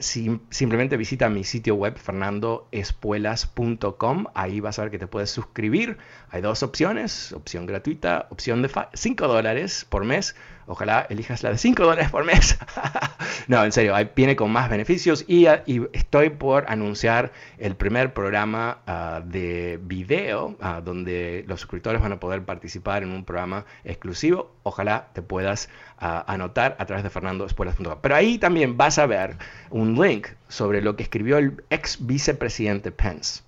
Simplemente 0.00 0.96
visita 0.96 1.28
mi 1.28 1.44
sitio 1.44 1.76
web 1.76 1.96
fernandoespuelas.com. 1.96 4.26
Ahí 4.34 4.58
vas 4.60 4.78
a 4.78 4.82
ver 4.82 4.90
que 4.90 4.98
te 4.98 5.06
puedes 5.06 5.30
suscribir. 5.30 5.96
Hay 6.30 6.42
dos 6.42 6.64
opciones, 6.64 7.32
opción 7.32 7.66
gratuita, 7.66 8.26
opción 8.30 8.62
de 8.62 8.70
5 8.92 9.28
dólares 9.28 9.86
por 9.88 10.04
mes 10.04 10.34
Ojalá 10.70 11.04
elijas 11.10 11.42
la 11.42 11.50
de 11.50 11.58
5 11.58 11.82
dólares 11.82 12.10
por 12.10 12.24
mes. 12.24 12.56
no, 13.48 13.64
en 13.64 13.72
serio, 13.72 13.92
viene 14.14 14.36
con 14.36 14.52
más 14.52 14.70
beneficios 14.70 15.24
y, 15.26 15.46
estoy 15.92 16.30
por 16.30 16.70
anunciar 16.70 17.32
el 17.58 17.74
primer 17.74 18.14
programa 18.14 18.78
ah, 18.86 19.20
de 19.24 19.80
video 19.82 20.56
ah, 20.60 20.80
donde 20.80 21.44
los 21.48 21.58
suscriptores 21.60 22.00
van 22.00 22.12
a 22.12 22.20
poder 22.20 22.44
participar 22.44 23.02
en 23.02 23.10
un 23.10 23.24
programa 23.24 23.64
exclusivo. 23.82 24.54
Ojalá 24.62 25.08
te 25.12 25.22
puedas 25.22 25.70
ah, 25.98 26.24
anotar 26.28 26.76
a 26.78 26.86
través 26.86 27.02
de 27.02 27.10
fernandoespuelas.com. 27.10 27.98
Pero 28.00 28.14
ahí 28.14 28.38
también 28.38 28.76
vas 28.76 29.00
a 29.00 29.06
ver 29.06 29.38
un 29.70 30.00
link 30.00 30.28
sobre 30.46 30.82
lo 30.82 30.94
que 30.94 31.02
escribió 31.02 31.38
el 31.38 31.64
ex 31.70 32.06
vicepresidente 32.06 32.92
Pence 32.92 33.42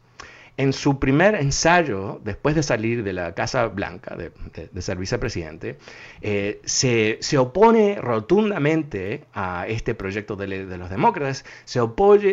en 0.57 0.73
su 0.73 0.99
primer 0.99 1.35
ensayo, 1.35 2.21
después 2.25 2.55
de 2.55 2.63
salir 2.63 3.03
de 3.03 3.13
la 3.13 3.35
Casa 3.35 3.67
Blanca, 3.69 4.17
de, 4.17 4.83
ser 4.83 4.99
vicepresidente, 4.99 5.79
eh, 6.21 6.61
se, 6.65 7.39
opone 7.39 7.97
rotundamente 8.01 9.25
a 9.33 9.67
este 9.67 9.95
proyecto 9.95 10.37
de, 10.37 10.67
de 10.67 10.79
los 10.79 10.91
demócratas, 10.91 11.45
se, 11.65 11.81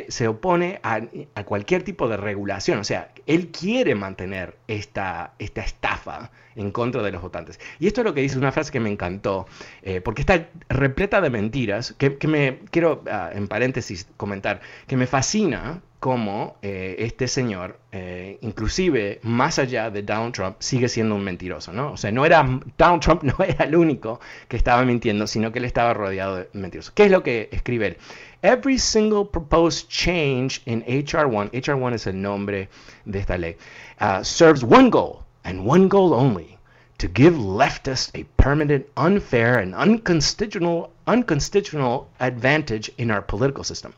se 0.10 0.28
opone 0.28 0.80
a, 0.84 1.02
cualquier 1.46 1.84
tipo 1.84 2.10
de 2.10 2.18
regulación, 2.18 2.80
o 2.80 2.84
sea, 2.84 3.12
él 3.26 3.50
quiere 3.50 3.96
mantener 3.96 4.58
esta, 4.68 5.34
esta 5.40 5.62
estafa 5.62 6.32
en 6.56 6.72
contra 6.72 7.02
de 7.02 7.12
los 7.12 7.22
votantes. 7.22 7.60
Y 7.80 7.88
esto 7.88 8.02
es 8.02 8.06
lo 8.06 8.14
que 8.14 8.22
dice 8.22 8.38
una 8.38 8.52
frase 8.52 8.72
que 8.72 8.82
me 8.82 8.90
encantó, 8.90 9.48
eh, 9.82 10.02
porque 10.02 10.22
está 10.22 10.50
repleta 10.68 11.22
de 11.22 11.30
mentiras, 11.30 11.96
que, 11.98 12.18
me 12.28 12.60
quiero, 12.70 13.02
ah, 13.10 13.30
en 13.34 13.48
paréntesis, 13.48 14.08
comentar, 14.18 14.60
que 14.88 14.98
me 14.98 15.08
fascina 15.08 15.82
cómo 16.00 16.56
eh, 16.62 16.96
este 17.00 17.27
señor, 17.27 17.77
eh, 17.91 18.38
inclusive 18.41 19.20
más 19.24 19.60
allá 19.60 19.89
de 19.89 20.01
Donald 20.01 20.34
Trump, 20.34 20.56
sigue 20.60 20.88
siendo 20.88 21.15
un 21.15 21.24
mentiroso, 21.24 21.74
¿no? 21.74 21.91
O 21.91 21.98
sea, 21.98 22.12
no 22.12 22.25
era, 22.25 22.41
Donald 22.77 23.01
Trump 23.01 23.24
no 23.24 23.36
era 23.44 23.65
el 23.65 23.75
único 23.75 24.22
que 24.48 24.56
estaba 24.56 24.84
mintiendo, 24.86 25.27
sino 25.27 25.51
que 25.51 25.60
él 25.60 25.65
estaba 25.65 25.94
rodeado 25.94 26.38
de 26.38 26.50
mentirosos. 26.53 26.91
¿Qué 26.91 27.06
es 27.06 27.12
lo 27.12 27.22
que 27.22 27.50
escribe 27.51 27.88
él? 27.88 27.98
Every 28.41 28.77
single 28.77 29.25
proposed 29.25 29.89
change 29.89 30.62
in 30.65 30.84
HR1, 30.86 31.51
HR1 31.51 31.94
es 31.94 32.08
el 32.08 32.22
nombre 32.22 32.70
de 33.03 33.20
esta 33.20 33.38
ley, 33.38 33.58
uh, 34.00 34.24
serves 34.24 34.63
one 34.63 34.89
goal, 34.89 35.25
and 35.44 35.68
one 35.68 35.89
goal 35.89 36.13
only, 36.13 36.58
to 36.98 37.08
give 37.13 37.36
leftists 37.36 38.10
a 38.13 38.24
permanent, 38.41 38.86
unfair, 38.96 39.60
and 39.60 39.75
unconstitutional, 39.75 40.91
unconstitutional 41.08 42.08
advantage 42.22 42.89
in 42.98 43.12
our 43.12 43.22
political 43.22 43.65
system. 43.65 43.94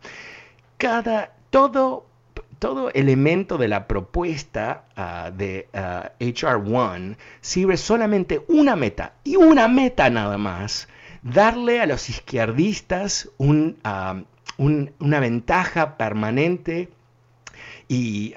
Cada 0.80 1.30
todo, 1.52 2.08
todo 2.58 2.92
elemento 2.94 3.60
de 3.60 3.68
la 3.68 3.88
propuesta 3.88 4.86
ah, 4.96 5.32
de 5.32 5.68
HR1 5.74 7.14
ah, 7.14 7.18
sirve 7.42 7.78
solamente 7.78 8.44
una 8.48 8.76
meta, 8.76 9.14
y 9.24 9.36
una 9.36 9.68
meta 9.68 10.10
nada 10.10 10.40
más, 10.40 10.88
darle 11.22 11.82
a 11.82 11.86
los 11.86 12.10
izquierdistas 12.10 13.30
ah, 13.84 14.24
una 14.58 15.20
ventaja 15.20 15.98
permanente 15.98 16.90
y 17.88 18.34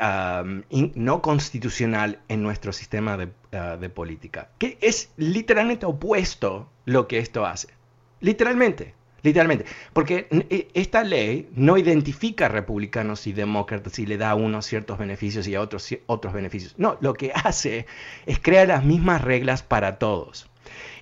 no 0.94 1.22
constitucional 1.22 2.18
en 2.28 2.42
nuestro 2.42 2.72
sistema 2.72 3.16
de, 3.16 3.88
política, 3.88 4.48
que 4.58 4.78
es 4.80 5.12
literalmente 5.16 5.86
opuesto 5.86 6.68
lo 6.86 7.06
que 7.06 7.18
esto 7.18 7.46
hace. 7.46 7.68
Literalmente. 8.20 8.94
Literalmente. 9.24 9.64
Porque 9.92 10.28
e, 10.30 10.68
esta 10.74 11.02
ley 11.02 11.48
no 11.56 11.76
identifica 11.78 12.46
republicanos 12.46 13.26
y 13.26 13.32
demócratas 13.32 13.98
y 13.98 14.06
le 14.06 14.18
da 14.18 14.30
a 14.30 14.34
unos 14.36 14.66
ciertos 14.66 14.98
beneficios 14.98 15.48
y 15.48 15.54
a 15.56 15.62
otros 15.62 15.88
otros 16.06 16.34
beneficios. 16.34 16.74
No, 16.78 16.98
lo 17.00 17.14
que 17.14 17.32
hace 17.34 17.86
es 18.26 18.38
crear 18.38 18.68
las 18.68 18.84
mismas 18.84 19.22
reglas 19.22 19.62
para 19.62 19.98
todos. 19.98 20.48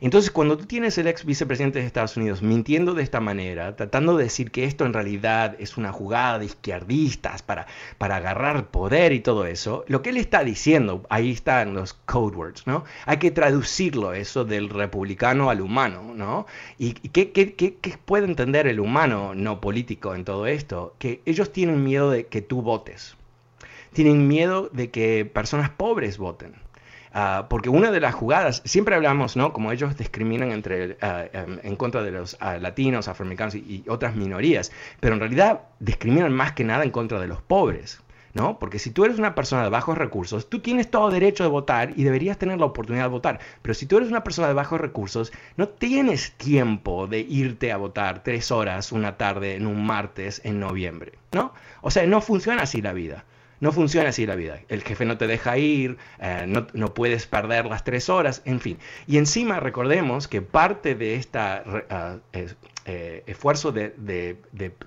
Entonces, 0.01 0.31
cuando 0.31 0.57
tú 0.59 0.67
tienes 0.67 0.99
el 0.99 1.07
ex 1.07 1.25
vicepresidente 1.25 1.79
de 1.79 1.87
Estados 1.87 2.17
Unidos 2.17 2.43
mintiendo 2.43 2.95
de 2.95 3.03
esta 3.03 3.21
manera, 3.21 3.77
tratando 3.77 4.17
de 4.17 4.25
decir 4.25 4.51
que 4.51 4.65
esto 4.65 4.85
en 4.85 4.93
realidad 4.93 5.55
es 5.61 5.77
una 5.77 5.93
jugada 5.93 6.41
de 6.41 6.47
izquierdistas 6.47 7.43
para, 7.43 7.67
para 7.99 8.17
agarrar 8.17 8.67
poder 8.71 9.13
y 9.13 9.21
todo 9.21 9.47
eso, 9.47 9.85
lo 9.87 10.03
que 10.03 10.11
él 10.11 10.17
está 10.17 10.43
diciendo, 10.43 11.05
ahí 11.09 11.31
están 11.31 11.75
los 11.75 11.95
code 11.95 12.37
words, 12.37 12.67
¿no? 12.67 12.85
Hay 13.07 13.19
que 13.19 13.31
traducirlo 13.31 14.13
eso 14.13 14.45
del 14.45 14.71
republicano 14.71 15.51
al 15.51 15.61
humano, 15.61 16.13
¿no? 16.15 16.47
¿Y 16.79 16.95
qué, 16.95 17.31
qué, 17.31 17.55
qué, 17.55 17.77
qué 17.77 17.99
puede 18.05 18.27
entender 18.27 18.67
el 18.67 18.81
humano 18.81 19.35
no 19.35 19.61
político 19.61 20.15
en 20.15 20.25
todo 20.25 20.47
esto? 20.47 20.97
Que 20.99 21.23
ellos 21.27 21.53
tienen 21.53 21.85
miedo 21.85 22.11
de 22.11 22.27
que 22.27 22.43
tú 22.43 22.63
votes. 22.63 23.17
Tienen 23.93 24.27
miedo 24.27 24.71
de 24.73 24.91
que 24.91 25.25
personas 25.27 25.71
pobres 25.71 26.19
voten. 26.19 26.55
Ah, 27.15 27.47
porque 27.51 27.69
una 27.69 27.91
de 27.91 28.01
las 28.01 28.15
jugadas, 28.15 28.63
siempre 28.65 28.95
hablamos, 28.95 29.37
¿no? 29.37 29.53
Como 29.53 29.71
ellos 29.71 29.97
discriminan 29.97 30.51
entre, 30.51 30.97
em, 31.33 31.59
en 31.63 31.77
contra 31.77 32.03
de 32.03 32.11
los 32.11 32.37
ah, 32.41 32.57
latinos, 32.59 33.07
afroamericanos 33.07 33.55
y, 33.55 33.85
otras 33.89 34.17
minorías, 34.17 34.73
pero 35.01 35.15
en 35.15 35.21
realidad 35.21 35.61
discriminan 35.79 36.33
más 36.33 36.53
que 36.53 36.65
nada 36.65 36.85
en 36.85 36.91
contra 36.91 37.21
de 37.21 37.27
los 37.29 37.43
pobres. 37.43 38.01
¿no? 38.35 38.59
Porque 38.59 38.79
si 38.79 38.91
tú 38.91 39.05
eres 39.05 39.19
una 39.19 39.35
persona 39.35 39.63
de 39.63 39.69
bajos 39.69 39.99
recursos, 39.99 40.49
tú 40.49 40.61
tienes 40.61 40.91
todo 40.91 41.11
derecho 41.11 41.45
de 41.45 41.51
votar 41.51 41.93
y 41.97 42.05
deberías 42.05 42.39
tener 42.39 42.59
la 42.59 42.65
oportunidad 42.65 43.05
de 43.05 43.11
votar. 43.11 43.41
Pero 43.61 43.75
si 43.75 43.85
tú 43.85 43.99
eres 43.99 44.09
una 44.09 44.25
persona 44.25 44.49
de 44.49 44.55
bajos 44.55 44.81
recursos, 44.81 45.33
no 45.59 45.69
tienes 45.69 46.33
tiempo 46.39 47.07
de 47.07 47.21
irte 47.21 47.73
a 47.73 47.77
votar 47.77 48.23
tres 48.23 48.51
horas 48.51 48.91
una 48.91 49.19
tarde 49.19 49.57
en 49.57 49.67
un 49.67 49.85
martes 49.85 50.41
en 50.45 50.61
noviembre, 50.61 51.13
¿no? 51.33 51.53
O 51.83 51.91
sea, 51.91 52.07
no 52.07 52.23
funciona 52.23 52.63
así 52.63 52.81
la 52.81 52.95
vida. 52.95 53.27
No 53.63 53.71
funciona 53.71 54.09
así 54.09 54.27
la 54.27 54.35
vida. 54.35 54.59
El 54.69 54.83
jefe 54.83 55.05
no 55.05 55.19
te 55.19 55.29
deja 55.29 55.57
ir, 55.57 55.97
eh, 56.19 56.47
no, 56.49 56.95
puedes 56.95 57.29
perder 57.29 57.67
las 57.67 57.85
tres 57.85 58.09
horas, 58.09 58.43
en 58.45 58.59
fin. 58.59 58.77
Y 59.07 59.19
encima 59.19 59.61
recordemos 59.61 60.27
que 60.27 60.43
parte 60.43 60.97
de 60.97 61.15
esta 61.15 61.63
eh, 62.85 63.23
esfuerzo 63.27 63.71
de, 63.71 64.37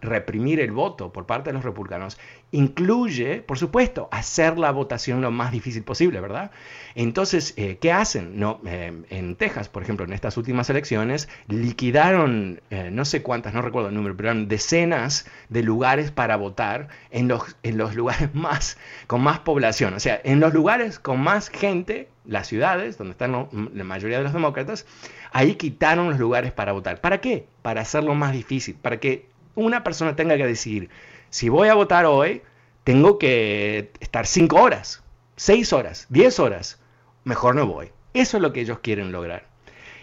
reprimir 0.02 0.60
el 0.60 0.72
voto 0.72 1.14
por 1.14 1.26
parte 1.26 1.50
de 1.50 1.54
los 1.54 1.64
republicanos 1.64 2.18
incluye, 2.52 3.42
por 3.42 3.58
supuesto, 3.58 4.10
hacer 4.12 4.58
la 4.58 4.72
votación 4.72 5.22
lo 5.22 5.32
más 5.32 5.52
difícil 5.52 5.84
posible, 5.84 6.20
¿verdad? 6.20 6.52
Entonces, 6.96 7.54
eh, 7.56 7.78
¿qué 7.80 7.94
hacen? 7.94 8.38
No, 8.38 8.60
eh, 8.66 8.92
en 9.10 9.36
Texas, 9.36 9.70
por 9.70 9.82
ejemplo, 9.82 10.06
en 10.06 10.12
estas 10.12 10.36
últimas 10.36 10.70
elecciones, 10.70 11.30
liquidaron, 11.48 12.62
no 12.92 13.06
sé 13.06 13.22
cuántas, 13.24 13.54
no 13.54 13.62
recuerdo 13.62 13.90
el 13.90 13.96
número, 13.96 14.16
pero 14.18 14.30
eran 14.30 14.48
decenas 14.48 15.26
de 15.50 15.64
lugares 15.64 16.12
para 16.12 16.36
votar 16.36 16.90
en 17.12 17.28
los, 17.28 17.56
en 17.64 17.78
los 17.78 17.96
lugares 17.96 18.34
más, 18.36 18.78
con 19.08 19.22
más 19.22 19.40
población, 19.40 19.94
o 19.94 20.00
sea, 20.00 20.20
en 20.24 20.40
los 20.42 20.54
lugares 20.54 21.00
con 21.00 21.22
más 21.22 21.50
gente 21.50 22.10
las 22.28 22.48
ciudades, 22.48 22.98
donde 22.98 23.12
están 23.12 23.48
la 23.74 23.84
mayoría 23.84 24.18
de 24.18 24.24
los 24.24 24.34
demócratas, 24.34 24.86
ahí 25.32 25.56
quitaron 25.56 26.10
los 26.10 26.20
lugares 26.20 26.52
para 26.52 26.72
votar. 26.72 27.02
¿Para 27.02 27.22
qué? 27.22 27.48
Para 27.62 27.82
hacerlo 27.82 28.16
más 28.16 28.34
difícil, 28.34 28.76
para 28.76 29.00
que 29.00 29.30
una 29.56 29.84
persona 29.84 30.16
tenga 30.16 30.38
que 30.38 30.46
decidir, 30.46 30.90
si 31.30 31.50
voy 31.50 31.70
a 31.70 31.74
votar 31.74 32.06
hoy, 32.06 32.42
tengo 32.84 33.18
que 33.18 33.92
estar 34.00 34.28
cinco 34.28 34.62
horas, 34.62 35.04
seis 35.36 35.74
horas, 35.74 36.06
diez 36.10 36.40
horas, 36.40 36.80
mejor 37.24 37.56
no 37.56 37.66
voy. 37.66 37.92
Eso 38.14 38.38
es 38.38 38.44
lo 38.44 38.54
que 38.54 38.62
ellos 38.62 38.80
quieren 38.80 39.12
lograr. 39.12 39.48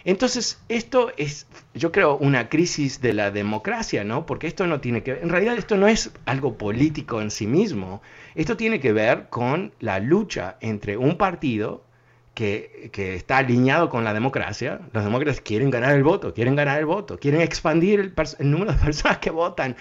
Entonces, 0.05 0.61
esto 0.67 1.11
es, 1.15 1.47
yo 1.73 1.91
creo, 1.93 2.17
una 2.17 2.49
crisis 2.49 2.99
de 2.99 3.13
la 3.13 3.31
democracia, 3.31 4.03
¿no? 4.03 4.25
Porque 4.25 4.47
esto 4.47 4.67
no 4.67 4.81
tiene 4.81 5.01
que 5.01 5.13
ver, 5.13 5.23
en 5.23 5.29
realidad 5.29 5.57
esto 5.57 5.77
no 5.77 5.87
es 5.87 6.11
algo 6.25 6.57
político 6.57 7.21
en 7.21 7.31
sí 7.31 7.47
mismo, 7.47 8.01
esto 8.35 8.57
tiene 8.57 8.81
que 8.81 8.91
ver 8.91 9.29
con 9.29 9.73
la 9.79 9.99
lucha 9.99 10.57
entre 10.59 10.97
un 10.97 11.17
partido 11.17 11.85
que, 12.33 12.89
está 13.15 13.37
alineado 13.37 13.89
con 13.89 14.03
la 14.03 14.13
democracia. 14.13 14.79
Los 14.91 15.03
demócratas 15.03 15.41
quieren 15.41 15.69
ganar 15.69 15.95
el 15.95 16.03
voto, 16.03 16.33
quieren 16.33 16.55
ganar 16.55 16.79
el 16.79 16.85
voto, 16.85 17.19
quieren 17.19 17.41
expandir 17.41 17.99
el, 17.99 18.51
número 18.51 18.73
de 18.73 18.77
personas 18.79 19.19
que 19.19 19.29
votan. 19.29 19.75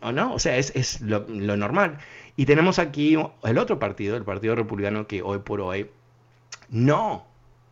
¿O 0.00 0.12
no? 0.12 0.34
O 0.34 0.38
sea, 0.38 0.56
es, 0.56 1.00
lo, 1.00 1.26
normal. 1.28 1.98
Y 2.36 2.46
tenemos 2.46 2.78
aquí 2.78 3.16
el 3.42 3.58
otro 3.58 3.78
partido, 3.78 4.16
el 4.16 4.24
Partido 4.24 4.54
Republicano, 4.54 5.06
que 5.06 5.22
hoy 5.22 5.40
por 5.40 5.60
hoy 5.60 5.90
no, 6.70 7.26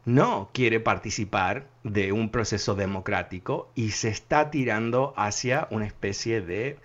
no 0.05 0.51
quiere 0.53 0.81
participar 0.81 1.67
de 1.85 2.13
un 2.13 2.31
proceso 2.31 2.75
democrático 2.75 3.71
y 3.75 3.93
se 3.93 4.09
está 4.09 4.51
tirando 4.51 5.15
hacia 5.17 5.69
una 5.71 5.87
especie 5.87 6.43
de 6.43 6.79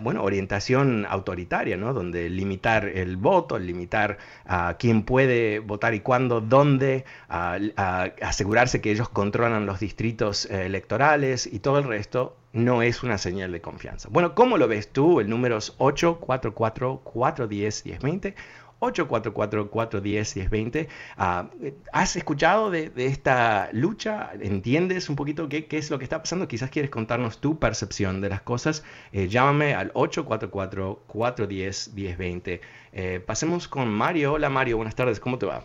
bueno, 0.00 0.22
orientación 0.22 1.06
autoritaria, 1.08 1.76
¿no? 1.76 1.92
Donde 1.92 2.30
limitar 2.30 2.86
el 2.86 3.16
voto, 3.16 3.58
limitar 3.58 4.18
a 4.46 4.76
quién 4.78 5.02
puede 5.02 5.58
votar 5.58 5.94
y 5.94 6.00
cuándo, 6.00 6.40
dónde, 6.40 7.04
asegurarse 7.28 8.80
que 8.80 8.90
ellos 8.90 9.08
controlan 9.08 9.66
los 9.66 9.80
distritos 9.80 10.46
eh, 10.46 10.66
electorales 10.66 11.46
y 11.46 11.58
todo 11.58 11.78
el 11.78 11.84
resto 11.84 12.36
no 12.52 12.80
es 12.80 13.02
una 13.02 13.18
señal 13.18 13.52
de 13.52 13.60
confianza. 13.60 14.08
Bueno, 14.10 14.34
¿cómo 14.34 14.56
lo 14.56 14.66
ves 14.66 14.88
tú? 14.88 15.20
El 15.20 15.28
número 15.28 15.58
es 15.58 15.74
844 15.76 17.00
410 17.04 17.84
1020 17.84 18.34
844-410-1020. 18.80 20.88
Ah, 21.16 21.48
¿Has 21.92 22.16
escuchado 22.16 22.70
de, 22.70 22.92
esta 22.96 23.70
lucha? 23.72 24.32
¿Entiendes 24.40 25.08
un 25.08 25.14
poquito 25.16 25.48
qué, 25.48 25.66
es 25.70 25.90
lo 25.90 25.98
que 25.98 26.04
está 26.04 26.18
pasando? 26.18 26.46
Quizás 26.46 26.68
quieres 26.70 26.90
contarnos 26.90 27.40
tu 27.40 27.58
percepción 27.58 28.20
de 28.20 28.28
las 28.28 28.42
cosas. 28.42 28.84
Eh, 29.12 29.28
llámame 29.28 29.74
al 29.74 29.94
844-410-1020. 29.94 32.60
Eh, 32.92 33.22
pasemos 33.24 33.66
con 33.68 33.88
Mario. 33.88 34.34
Hola 34.34 34.50
Mario, 34.50 34.76
buenas 34.76 34.94
tardes, 34.94 35.18
¿cómo 35.20 35.38
te 35.38 35.46
va? 35.46 35.62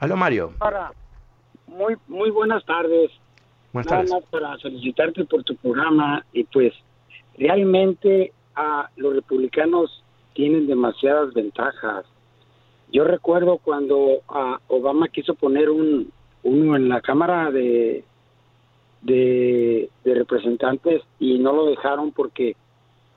Hola 0.00 0.16
Mario. 0.16 0.52
muy, 1.66 1.94
muy 2.08 2.30
buenas 2.30 2.64
tardes. 2.64 3.12
Buenas 3.72 3.88
tardes. 3.88 4.10
Más 4.10 4.24
para 4.30 4.58
felicitarte 4.58 5.24
por 5.24 5.44
tu 5.44 5.54
programa 5.56 6.26
y 6.32 6.42
pues 6.44 6.72
realmente 7.38 8.32
los 8.96 9.14
republicanos 9.14 10.02
tienen 10.34 10.66
demasiadas 10.66 11.32
ventajas. 11.34 12.04
Yo 12.92 13.04
recuerdo 13.04 13.58
cuando 13.58 14.22
Obama 14.68 15.08
quiso 15.08 15.34
poner 15.34 15.70
un 15.70 16.12
uno 16.44 16.76
en 16.76 16.88
la 16.88 17.00
Cámara 17.00 17.50
de, 17.50 18.04
de, 19.02 19.88
Representantes 20.04 21.02
y 21.18 21.38
no 21.38 21.52
lo 21.52 21.66
dejaron 21.66 22.12
porque 22.12 22.54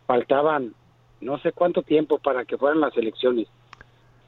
faltaban 0.07 0.73
no 1.21 1.37
sé 1.39 1.51
cuánto 1.51 1.83
tiempo 1.83 2.17
para 2.17 2.45
que 2.45 2.57
fueran 2.57 2.79
las 2.79 2.95
elecciones. 2.97 3.47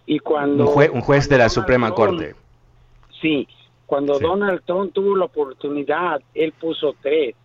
Y 0.05 0.19
cuando 0.19 0.69
un, 0.69 1.01
juez 1.01 1.29
de 1.29 1.37
la 1.37 1.49
Suprema 1.49 1.93
Corte. 1.93 2.35
Sí, 3.21 3.47
cuando 3.85 4.19
Donald 4.19 4.61
Trump 4.65 4.93
tuvo 4.93 5.15
la 5.15 5.25
oportunidad, 5.25 6.21
él 6.33 6.51
puso 6.53 6.95
tres 7.01 7.35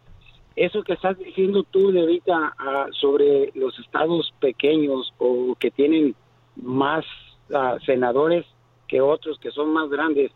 eso 0.56 0.82
que 0.82 0.92
estás 0.92 1.18
diciendo 1.18 1.64
tú 1.64 1.90
de 1.90 2.00
ahorita 2.00 2.54
ah, 2.58 2.86
sobre 2.92 3.50
los 3.54 3.78
estados 3.78 4.32
pequeños 4.40 5.12
o 5.18 5.56
que 5.58 5.70
tienen 5.70 6.14
más 6.56 7.04
ah, 7.52 7.76
senadores 7.84 8.46
que 8.86 9.00
otros 9.00 9.38
que 9.38 9.50
son 9.50 9.72
más 9.72 9.90
grandes, 9.90 10.30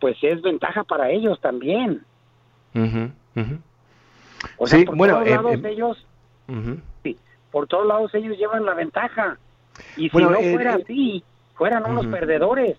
pues 0.00 0.16
es 0.22 0.40
ventaja 0.42 0.84
para 0.84 1.10
ellos 1.10 1.40
también. 1.40 2.04
O 4.56 4.66
sea, 4.66 4.84
por 4.84 4.96
todos 4.96 5.26
eh, 5.26 5.30
lados 5.30 5.54
eh, 5.54 5.62
ellos, 5.70 6.06
por 7.50 7.66
todos 7.66 7.86
lados 7.86 8.14
ellos 8.14 8.36
llevan 8.38 8.64
la 8.64 8.74
ventaja. 8.74 9.38
Y 9.96 10.08
si 10.10 10.18
no 10.18 10.34
eh, 10.34 10.54
fuera 10.54 10.74
así, 10.74 11.22
fueran 11.54 11.84
unos 11.90 12.06
perdedores. 12.06 12.76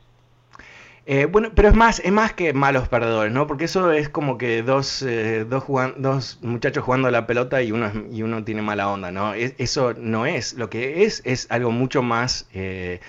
Eh, 1.05 1.25
bueno, 1.25 1.51
pero 1.53 1.67
es 1.67 1.75
más, 1.75 1.99
es 1.99 2.11
más 2.13 2.31
que 2.33 2.53
malos 2.53 2.87
perdedores, 2.87 3.33
¿no? 3.33 3.45
Porque 3.45 3.65
eso 3.65 3.91
es 3.91 4.07
como 4.07 4.37
que 4.37 4.63
dos, 4.63 5.01
eh, 5.01 5.45
dos, 5.45 6.39
muchachos 6.41 6.83
jugando 6.83 7.09
a 7.09 7.11
la 7.11 7.27
pelota 7.27 7.61
y 7.61 7.73
uno, 7.73 7.91
y 8.09 8.21
uno 8.21 8.43
tiene 8.45 8.61
mala 8.61 8.89
onda, 8.89 9.11
¿no? 9.11 9.33
eso 9.33 9.93
no 9.95 10.25
es. 10.25 10.53
Lo 10.53 10.69
que 10.69 11.03
es 11.03 11.21
es 11.25 11.47
algo 11.51 11.71
mucho 11.71 12.03
más 12.03 12.47
eh, 12.53 13.01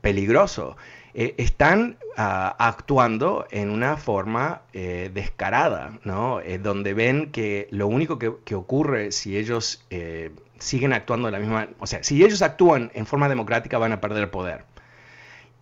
peligroso. 0.00 0.76
están 1.14 1.96
ah, 2.16 2.56
actuando 2.58 3.46
en 3.50 3.70
una 3.70 3.96
forma 3.96 4.62
descarada, 4.72 5.98
¿no? 6.04 6.40
donde 6.60 6.94
ven 6.94 7.30
que 7.30 7.68
lo 7.70 7.86
único 7.86 8.18
que, 8.18 8.32
que 8.44 8.54
ocurre 8.56 9.12
si 9.12 9.36
ellos 9.36 9.86
siguen 10.58 10.92
actuando 10.92 11.26
de 11.26 11.32
la 11.32 11.38
misma... 11.38 11.68
O 11.78 11.86
sea, 11.86 12.02
si 12.02 12.24
ellos 12.24 12.42
actúan 12.42 12.90
en 12.94 13.06
forma 13.06 13.28
democrática 13.28 13.78
van 13.78 13.92
a 13.92 14.00
perder 14.00 14.30
poder. 14.30 14.64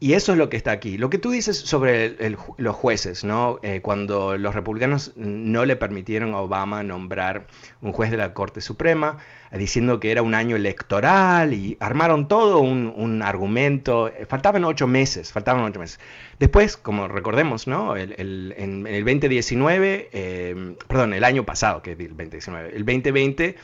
Y 0.01 0.13
eso 0.13 0.31
es 0.31 0.39
lo 0.39 0.49
que 0.49 0.57
está 0.57 0.71
aquí. 0.71 0.97
Lo 0.97 1.11
que 1.11 1.19
tú 1.19 1.31
dices 1.31 1.59
sobre 1.59 2.17
los 2.57 2.77
jueces, 2.77 3.25
¿no? 3.25 3.59
Eh, 3.63 3.81
cuando 3.83 4.39
los 4.39 4.55
republicanos 4.55 5.13
no 5.17 5.65
le 5.65 5.75
permitieron 5.75 6.35
a 6.35 6.39
Obama 6.39 6.85
nombrar 6.85 7.49
un 7.81 7.93
juez 7.93 8.13
de 8.13 8.17
la 8.17 8.33
Corte 8.33 8.61
Suprema, 8.61 9.19
eh, 9.51 9.59
diciendo 9.59 9.99
que 9.99 10.13
era 10.13 10.23
un 10.23 10.35
año 10.35 10.55
electoral 10.55 11.53
y 11.53 11.77
armaron 11.81 12.29
todo 12.29 12.61
un, 12.61 13.23
argumento. 13.25 14.07
Eh, 14.07 14.25
faltaban 14.29 14.65
ocho 14.65 14.87
meses, 14.87 15.33
faltaban 15.33 15.65
ocho 15.65 15.81
meses. 15.81 15.99
Después, 16.39 16.77
como 16.77 17.09
recordemos, 17.09 17.67
¿no? 17.67 17.97
En, 17.97 18.15
el 18.87 19.05
2019, 19.05 20.77
perdón, 20.87 21.13
el 21.13 21.25
año 21.25 21.45
pasado, 21.45 21.83
que 21.83 21.93
es 21.93 21.99
el 21.99 22.11
2019, 22.11 22.69
el 22.77 22.85
2020, 22.85 23.57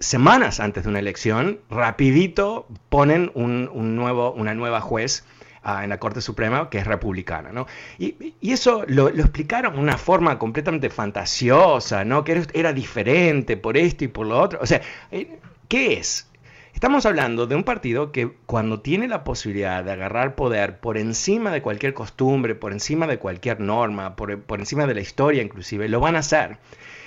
semanas 0.00 0.58
antes 0.58 0.82
de 0.82 0.90
una 0.90 0.98
elección, 0.98 1.60
rapidito 1.70 2.66
ponen 2.88 3.30
un, 3.34 3.94
nuevo, 3.94 4.32
una 4.32 4.54
nueva 4.54 4.80
juez 4.80 5.24
en 5.64 5.88
la 5.88 5.98
Corte 5.98 6.20
Suprema 6.20 6.68
que 6.68 6.78
es 6.78 6.86
republicana, 6.86 7.52
¿no? 7.52 7.66
Y, 7.98 8.34
eso 8.42 8.84
lo, 8.88 9.08
explicaron 9.08 9.74
de 9.74 9.80
una 9.80 9.98
forma 9.98 10.38
completamente 10.38 10.90
fantasiosa, 10.90 12.04
¿no? 12.04 12.24
Que 12.24 12.44
era, 12.52 12.72
diferente 12.72 13.56
por 13.56 13.76
esto 13.76 14.04
y 14.04 14.08
por 14.08 14.26
lo 14.26 14.40
otro. 14.40 14.58
O 14.62 14.66
sea, 14.66 14.80
eh, 15.10 15.38
¿qué 15.68 15.94
es? 15.94 16.28
Estamos 16.74 17.06
hablando 17.06 17.46
de 17.46 17.54
un 17.54 17.64
partido 17.64 18.12
que 18.12 18.32
cuando 18.46 18.80
tiene 18.80 19.06
la 19.06 19.24
posibilidad 19.24 19.84
de 19.84 19.92
agarrar 19.92 20.34
poder 20.34 20.80
por 20.80 20.98
encima 20.98 21.52
de 21.52 21.62
cualquier 21.62 21.94
costumbre, 21.94 22.54
por 22.54 22.72
encima 22.72 23.06
de 23.06 23.18
cualquier 23.18 23.60
norma, 23.60 24.16
por, 24.16 24.42
encima 24.58 24.86
de 24.86 24.94
la 24.94 25.00
historia 25.00 25.42
inclusive, 25.42 25.88
lo 25.88 26.00
van 26.00 26.16
a 26.16 26.20
hacer. 26.20 26.58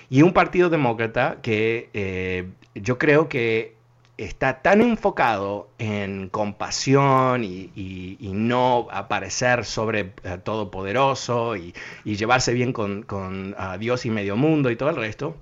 Y 0.09 0.21
un 0.21 0.33
partido 0.33 0.69
demócrata 0.69 1.39
que 1.41 1.89
eh, 1.93 2.47
yo 2.75 2.97
creo 2.97 3.27
que 3.27 3.74
está 4.17 4.61
tan 4.61 4.81
enfocado 4.81 5.69
en 5.77 6.29
compasión 6.29 7.43
y, 7.43 8.17
no 8.33 8.87
aparecer 8.91 9.65
sobre 9.65 10.13
eh, 10.23 10.37
todopoderoso 10.43 11.55
y, 11.55 11.73
llevarse 12.03 12.53
bien 12.53 12.73
con, 12.73 13.55
Dios 13.79 14.05
y 14.05 14.09
medio 14.09 14.35
mundo 14.35 14.69
y 14.71 14.75
todo 14.75 14.89
el 14.89 14.95
resto, 14.95 15.35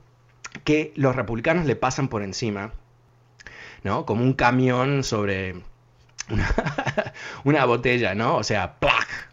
que 0.64 0.94
los 0.96 1.16
republicanos 1.16 1.66
le 1.66 1.76
pasan 1.76 2.08
por 2.08 2.24
encima, 2.24 2.72
¿no? 3.84 4.06
Como 4.06 4.24
un 4.24 4.34
camión 4.34 5.04
sobre 5.04 5.56
una, 7.44 7.66
botella, 7.66 8.16
¿no? 8.16 8.38
O 8.38 8.44
sea, 8.44 8.76
¡plac! 8.80 9.30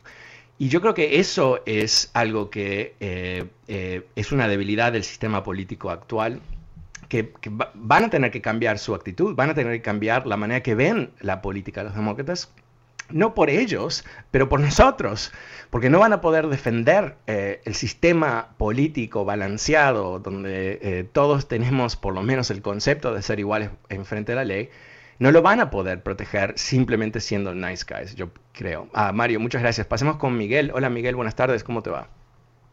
Y 0.58 0.68
yo 0.68 0.82
creo 0.82 0.92
que 0.92 1.20
eso 1.20 1.62
es 1.64 2.10
algo 2.12 2.50
que 2.50 2.94
eh, 3.00 3.46
eh, 3.68 4.06
es 4.14 4.32
una 4.32 4.48
debilidad 4.48 4.92
del 4.92 5.04
sistema 5.04 5.42
político 5.42 5.90
actual 5.90 6.42
que, 7.10 7.34
van 7.74 8.04
a 8.04 8.08
tener 8.08 8.30
que 8.30 8.40
cambiar 8.40 8.78
su 8.78 8.94
actitud, 8.94 9.34
van 9.34 9.50
a 9.50 9.54
tener 9.54 9.72
que 9.74 9.82
cambiar 9.82 10.26
la 10.26 10.36
manera 10.36 10.62
que 10.62 10.76
ven 10.76 11.10
la 11.20 11.42
política 11.42 11.82
los 11.82 11.94
demócratas, 11.94 12.54
no 13.10 13.34
por 13.34 13.50
ellos, 13.50 14.04
pero 14.30 14.48
por 14.48 14.60
nosotros, 14.60 15.32
porque 15.70 15.90
no 15.90 15.98
van 15.98 16.12
a 16.12 16.20
poder 16.20 16.46
defender 16.46 17.16
eh, 17.26 17.60
el 17.64 17.74
sistema 17.74 18.50
político 18.56 19.24
balanceado, 19.24 20.20
donde 20.20 20.78
eh, 20.80 21.04
todos 21.12 21.48
tenemos 21.48 21.96
por 21.96 22.14
lo 22.14 22.22
menos 22.22 22.50
el 22.52 22.62
concepto 22.62 23.12
de 23.12 23.22
ser 23.22 23.40
iguales 23.40 23.70
en 23.88 24.04
frente 24.04 24.32
a 24.32 24.36
la 24.36 24.44
ley, 24.44 24.70
no 25.18 25.32
lo 25.32 25.42
van 25.42 25.58
a 25.58 25.68
poder 25.68 26.04
proteger 26.04 26.56
simplemente 26.56 27.18
siendo 27.18 27.52
nice 27.54 27.84
guys, 27.86 28.14
yo 28.14 28.28
creo. 28.52 28.86
Ah, 28.94 29.10
Mario, 29.12 29.40
muchas 29.40 29.60
gracias. 29.60 29.86
Pasemos 29.86 30.16
con 30.16 30.38
Miguel. 30.38 30.70
Hola 30.72 30.88
Miguel, 30.88 31.16
buenas 31.16 31.34
tardes, 31.34 31.64
¿cómo 31.64 31.82
te 31.82 31.90
va? 31.90 32.06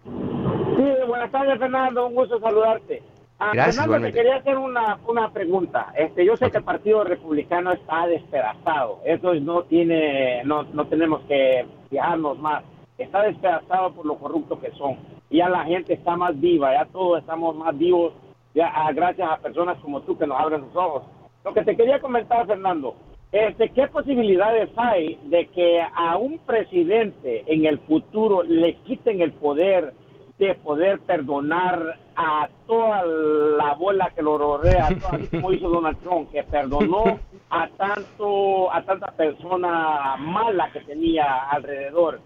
Sí, 0.06 0.86
buenas 1.08 1.32
tardes 1.32 1.58
Fernando, 1.58 2.06
un 2.06 2.14
gusto 2.14 2.40
saludarte. 2.40 3.02
Ah, 3.40 3.52
Fernando, 3.54 4.02
te 4.02 4.14
quería 4.14 4.38
hacer 4.38 4.58
una, 4.58 4.98
una 5.08 5.32
pregunta. 5.32 5.94
Este, 5.96 6.26
yo 6.26 6.36
sé 6.38 6.50
que 6.50 6.58
el 6.58 6.64
Partido 6.64 7.04
Republicano 7.04 7.72
está 7.72 8.08
despedazado. 8.08 9.00
Eso 9.06 9.36
no 9.36 9.64
tiene, 9.64 10.44
no, 10.44 10.64
no 10.64 10.88
tenemos 10.88 11.22
que 11.28 11.66
fijarnos 11.90 12.40
más. 12.40 12.64
Está 12.98 13.22
despedazado 13.22 13.94
por 13.94 14.08
lo 14.08 14.18
corrupto 14.18 14.60
que 14.60 14.72
son. 14.72 14.98
Ya 15.30 15.50
la 15.50 15.66
gente 15.66 15.94
está 15.94 16.16
más 16.16 16.40
viva, 16.40 16.74
ya 16.74 16.86
todos 16.86 17.20
estamos 17.20 17.56
más 17.56 17.78
vivos, 17.78 18.14
ya 18.56 18.72
ah, 18.74 18.92
gracias 18.92 19.30
a 19.30 19.38
personas 19.38 19.78
como 19.80 20.02
tú 20.02 20.18
que 20.18 20.26
nos 20.26 20.40
abren 20.40 20.62
los 20.62 20.76
ojos. 20.76 21.04
Lo 21.46 21.54
que 21.54 21.64
te 21.64 21.76
quería 21.76 22.00
comentar, 22.00 22.48
Fernando, 22.48 22.96
este, 23.32 23.70
¿qué 23.70 23.88
posibilidades 23.88 24.70
hay 24.78 25.20
de 25.26 25.48
que 25.48 25.82
a 25.82 26.18
un 26.18 26.40
presidente 26.40 27.44
en 27.46 27.66
el 27.66 27.78
futuro 27.80 28.42
le 28.42 28.76
quiten 28.78 29.22
el 29.22 29.34
poder 29.34 29.94
de 30.40 30.54
poder 30.56 31.00
perdonar 31.00 31.98
a 32.16 32.48
toda 32.68 33.04
la 33.06 33.74
bola 33.74 34.12
que 34.16 34.22
lo 34.22 34.38
rodea, 34.38 34.90
como 35.32 35.52
hizo 35.52 35.70
Donald 35.70 35.98
Trump, 36.00 36.32
que 36.32 36.44
perdonó 36.44 37.20
a 37.50 37.68
tanto 37.70 38.72
a 38.72 38.84
tanta 38.84 39.08
persona 39.14 40.16
mala 40.18 40.70
que 40.72 40.82
tenía 40.82 41.50
alrededor. 41.50 42.20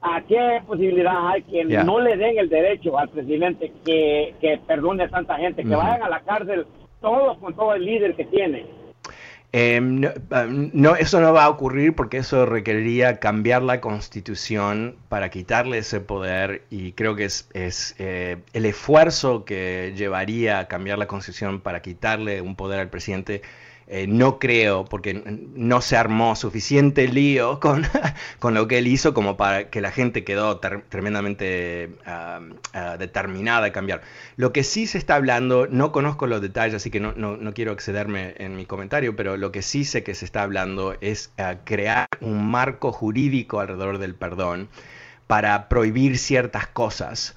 ¿A 0.00 0.20
qué 0.20 0.62
posibilidad 0.66 1.28
hay 1.28 1.42
que 1.42 1.64
no 1.64 1.98
le 1.98 2.16
den 2.16 2.38
el 2.38 2.48
derecho 2.48 2.96
al 2.96 3.08
presidente 3.08 3.72
que, 3.84 4.34
que 4.40 4.60
perdone 4.66 5.04
a 5.04 5.08
tanta 5.08 5.36
gente, 5.36 5.64
que 5.64 5.74
vayan 5.74 6.02
a 6.02 6.08
la 6.08 6.20
cárcel 6.20 6.66
todos 7.00 7.38
con 7.38 7.54
todo 7.54 7.74
el 7.74 7.84
líder 7.84 8.14
que 8.14 8.26
tiene? 8.26 8.66
Em, 9.52 10.04
um, 10.04 10.70
no, 10.74 10.96
eso 10.96 11.20
no 11.20 11.32
va 11.32 11.44
a 11.44 11.48
ocurrir 11.48 11.94
porque 11.94 12.18
eso 12.18 12.46
requeriría 12.46 13.20
cambiar 13.20 13.62
la 13.62 13.80
constitución 13.80 14.96
para 15.08 15.30
quitarle 15.30 15.78
ese 15.78 16.00
poder 16.00 16.64
y 16.68 16.92
creo 16.92 17.16
que 17.16 17.24
es, 17.24 17.48
eh, 17.98 18.38
el 18.52 18.66
esfuerzo 18.66 19.44
que 19.44 19.94
llevaría 19.96 20.58
a 20.58 20.68
cambiar 20.68 20.98
la 20.98 21.06
constitución 21.06 21.60
para 21.60 21.80
quitarle 21.80 22.42
un 22.42 22.56
poder 22.56 22.80
al 22.80 22.90
presidente 22.90 23.42
eh, 23.88 24.06
no 24.08 24.40
creo, 24.40 24.84
porque 24.84 25.14
no 25.14 25.80
se 25.80 25.96
armó 25.96 26.34
suficiente 26.34 27.06
lío 27.06 27.60
con, 27.60 27.86
con, 28.40 28.54
lo 28.54 28.66
que 28.66 28.78
él 28.78 28.88
hizo 28.88 29.14
como 29.14 29.36
para 29.36 29.70
que 29.70 29.80
la 29.80 29.92
gente 29.92 30.24
quedó 30.24 30.58
tremendamente 30.58 31.90
ah, 32.04 32.40
ah, 32.72 32.96
determinada 32.98 33.68
a 33.68 33.72
cambiar. 33.72 34.02
Lo 34.36 34.52
que 34.52 34.64
sí 34.64 34.88
se 34.88 34.98
está 34.98 35.14
hablando, 35.14 35.68
no 35.68 35.92
conozco 35.92 36.26
los 36.26 36.42
detalles, 36.42 36.74
así 36.74 36.90
que 36.90 36.98
no, 36.98 37.12
no, 37.14 37.54
quiero 37.54 37.72
excederme 37.72 38.34
en 38.38 38.56
mi 38.56 38.66
comentario, 38.66 39.14
pero 39.14 39.36
lo 39.36 39.52
que 39.52 39.62
sí 39.62 39.84
sé 39.84 40.02
que 40.02 40.14
se 40.14 40.24
está 40.24 40.42
hablando 40.42 40.96
es 41.00 41.30
ah, 41.38 41.58
crear 41.64 42.08
un 42.20 42.50
marco 42.50 42.90
jurídico 42.90 43.60
alrededor 43.60 43.98
del 43.98 44.16
perdón 44.16 44.68
para 45.28 45.68
prohibir 45.68 46.18
ciertas 46.18 46.66
cosas 46.66 47.36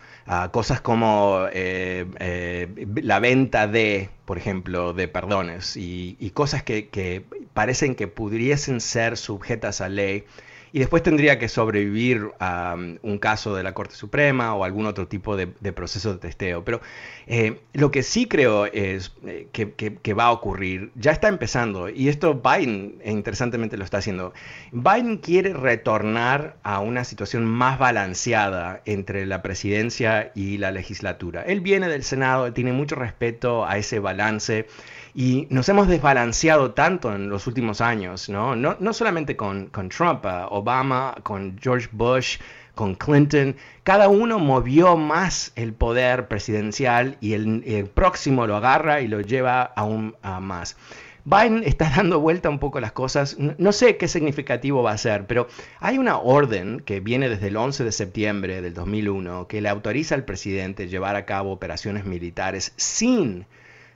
cosas 0.51 0.79
como 0.79 1.47
eh, 1.51 2.05
eh, 2.19 2.67
la 3.01 3.19
venta 3.19 3.67
de, 3.67 4.09
por 4.25 4.37
ejemplo, 4.37 4.93
de 4.93 5.07
perdones 5.07 5.75
y, 5.75 6.31
cosas 6.35 6.61
que, 6.61 6.87
que, 6.89 7.23
parecen 7.53 7.95
que 7.95 8.07
pudiesen 8.07 8.79
ser 8.79 9.17
sujetas 9.17 9.81
a 9.81 9.89
ley 9.89 10.25
y 10.71 10.79
después 10.79 11.03
tendría 11.03 11.39
que 11.39 11.49
sobrevivir 11.49 12.31
a 12.39 12.75
um, 12.75 12.97
un 13.01 13.17
caso 13.17 13.55
de 13.55 13.63
la 13.63 13.73
Corte 13.73 13.95
Suprema 13.95 14.53
o 14.55 14.63
algún 14.63 14.85
otro 14.85 15.07
tipo 15.07 15.35
de, 15.35 15.47
proceso 15.47 16.13
de 16.13 16.19
testeo. 16.19 16.63
Pero 16.63 16.81
eh, 17.27 17.61
lo 17.73 17.91
que 17.91 18.03
sí 18.03 18.27
creo 18.27 18.65
es 18.65 19.13
eh, 19.25 19.47
que, 19.51 20.13
va 20.13 20.25
a 20.25 20.31
ocurrir, 20.31 20.91
ya 20.95 21.11
está 21.11 21.27
empezando, 21.27 21.89
y 21.89 22.09
esto 22.09 22.41
Biden 22.41 22.99
interesantemente 23.05 23.77
lo 23.77 23.83
está 23.83 23.97
haciendo. 23.97 24.33
Biden 24.71 25.17
quiere 25.17 25.53
retornar 25.53 26.57
a 26.63 26.79
una 26.79 27.03
situación 27.03 27.45
más 27.45 27.79
balanceada 27.79 28.81
entre 28.85 29.25
la 29.25 29.41
presidencia 29.41 30.31
y 30.35 30.57
la 30.57 30.71
legislatura. 30.71 31.43
Él 31.43 31.61
viene 31.61 31.87
del 31.87 32.03
Senado, 32.03 32.51
tiene 32.53 32.73
mucho 32.73 32.95
respeto 32.95 33.65
a 33.65 33.77
ese 33.77 33.99
balance. 33.99 34.67
Y 35.13 35.47
nos 35.49 35.67
hemos 35.69 35.87
desbalanceado 35.87 36.71
tanto 36.71 37.13
en 37.13 37.29
los 37.29 37.47
últimos 37.47 37.81
años, 37.81 38.29
¿no? 38.29 38.55
No, 38.55 38.77
no 38.79 38.93
solamente 38.93 39.35
con, 39.35 39.71
Trump, 39.71 40.25
uh, 40.25 40.53
Obama, 40.53 41.15
con 41.23 41.57
George 41.61 41.89
Bush, 41.91 42.37
con 42.79 42.95
Clinton, 42.95 43.57
cada 43.83 44.07
uno 44.07 44.39
movió 44.39 44.95
más 44.95 45.51
el 45.57 45.73
poder 45.73 46.29
presidencial 46.29 47.17
y 47.19 47.33
el, 47.33 47.89
próximo 47.93 48.47
lo 48.47 48.55
agarra 48.55 49.01
y 49.01 49.09
lo 49.09 49.19
lleva 49.19 49.63
aún 49.63 50.15
a 50.21 50.39
más. 50.39 50.77
Biden 51.25 51.63
está 51.65 51.89
dando 51.95 52.21
vuelta 52.21 52.49
un 52.49 52.59
poco 52.59 52.79
las 52.79 52.93
cosas. 52.93 53.35
No, 53.37 53.71
sé 53.73 53.97
qué 53.97 54.07
significativo 54.07 54.81
va 54.81 54.91
a 54.91 54.97
ser, 54.97 55.27
pero 55.27 55.49
hay 55.81 55.97
una 55.97 56.19
orden 56.19 56.79
que 56.79 57.01
viene 57.01 57.27
desde 57.27 57.47
el 57.47 57.57
11 57.57 57.83
de 57.83 57.91
septiembre 57.91 58.61
del 58.61 58.73
2001 58.73 59.47
que 59.47 59.59
le 59.59 59.67
autoriza 59.67 60.15
al 60.15 60.23
presidente 60.23 60.87
llevar 60.87 61.17
a 61.17 61.25
cabo 61.25 61.51
operaciones 61.51 62.05
militares 62.05 62.71
sin 62.77 63.45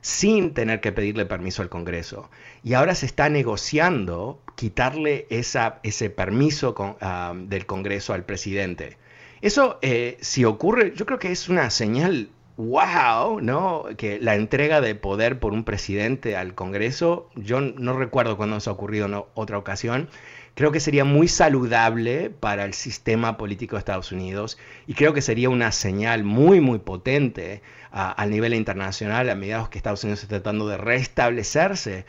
sin 0.04 0.54
tener 0.54 0.82
que 0.82 0.92
pedirle 0.92 1.26
permiso 1.26 1.62
al 1.62 1.70
Congreso. 1.70 2.30
Y 2.62 2.74
ahora 2.74 2.94
se 2.94 3.06
está 3.06 3.30
negociando 3.30 4.42
quitarle 4.56 5.26
esa, 5.30 5.80
ese 5.84 6.10
permiso 6.10 6.76
ah, 7.00 7.34
del 7.34 7.66
Congreso 7.66 8.14
al 8.14 8.26
presidente. 8.26 8.98
Eso, 9.42 9.80
eh, 9.82 10.18
si 10.20 10.44
ocurre, 10.44 10.94
yo 10.94 11.06
creo 11.06 11.20
que 11.20 11.32
es 11.32 11.48
una 11.48 11.70
señal, 11.70 12.30
wow, 12.58 13.42
¿no? 13.42 13.86
Que 13.98 14.20
la 14.20 14.36
entrega 14.36 14.82
de 14.82 14.96
poder 14.96 15.40
por 15.40 15.54
un 15.54 15.64
presidente 15.64 16.36
al 16.38 16.54
Congreso, 16.56 17.30
yo 17.36 17.62
no 17.62 17.94
recuerdo 17.98 18.38
cuándo 18.38 18.58
eso 18.58 18.70
ha 18.70 18.74
ocurrido 18.74 19.08
en 19.08 19.24
otra 19.34 19.58
ocasión, 19.58 20.10
creo 20.56 20.72
que 20.72 20.80
sería 20.80 21.04
muy 21.04 21.28
saludable 21.28 22.30
para 22.30 22.66
el 22.66 22.74
sistema 22.74 23.38
político 23.38 23.76
de 23.76 23.80
Estados 23.80 24.12
Unidos 24.12 24.58
y 24.86 24.94
creo 24.94 25.14
que 25.14 25.22
sería 25.22 25.50
una 25.50 25.72
señal 25.72 26.24
muy, 26.24 26.60
muy 26.60 26.80
potente 26.80 27.62
a 27.92 28.26
nivel 28.26 28.56
internacional 28.56 29.30
a 29.30 29.36
medida 29.36 29.68
que 29.70 29.78
Estados 29.78 30.04
Unidos 30.04 30.24
está 30.24 30.42
tratando 30.42 30.68
de 30.68 30.78
restablecerse 30.78 32.06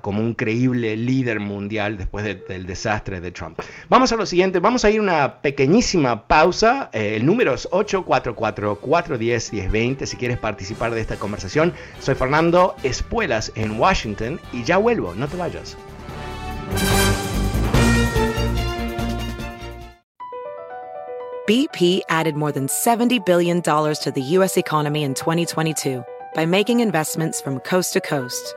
como 0.00 0.20
un 0.20 0.34
creíble 0.34 0.96
líder 0.96 1.40
mundial 1.40 1.98
después 1.98 2.24
del 2.24 2.66
desastre 2.66 3.20
de 3.20 3.30
Trump. 3.30 3.60
Vamos 3.88 4.10
a 4.12 4.16
lo 4.16 4.26
siguiente, 4.26 4.58
vamos 4.58 4.84
a 4.84 4.90
ir 4.90 5.00
una 5.00 5.40
pequeñísima 5.42 6.26
pausa. 6.26 6.90
Eh, 6.92 7.14
el 7.16 7.24
número 7.26 7.54
es 7.54 7.68
844-410-1020 7.70 10.06
si 10.06 10.16
quieres 10.16 10.38
participar 10.38 10.94
de 10.94 11.00
esta 11.00 11.16
conversación. 11.16 11.72
Soy 12.00 12.14
Fernando 12.14 12.74
Espuelas 12.82 13.52
en 13.54 13.78
Washington 13.78 14.40
y 14.52 14.64
ya 14.64 14.78
vuelvo, 14.78 15.14
no 15.14 15.28
te 15.28 15.36
vayas. 15.36 15.76
BP 21.46 22.00
added 22.10 22.34
more 22.34 22.50
than 22.50 22.66
$70 22.66 23.24
billion 23.24 23.62
to 23.62 24.12
the 24.12 24.20
U.S. 24.20 24.56
economy 24.56 25.04
in 25.04 25.14
2022 25.14 26.04
by 26.34 26.44
making 26.44 26.80
investments 26.80 27.40
from 27.40 27.60
coast 27.60 27.92
to 27.92 28.00
coast. 28.00 28.56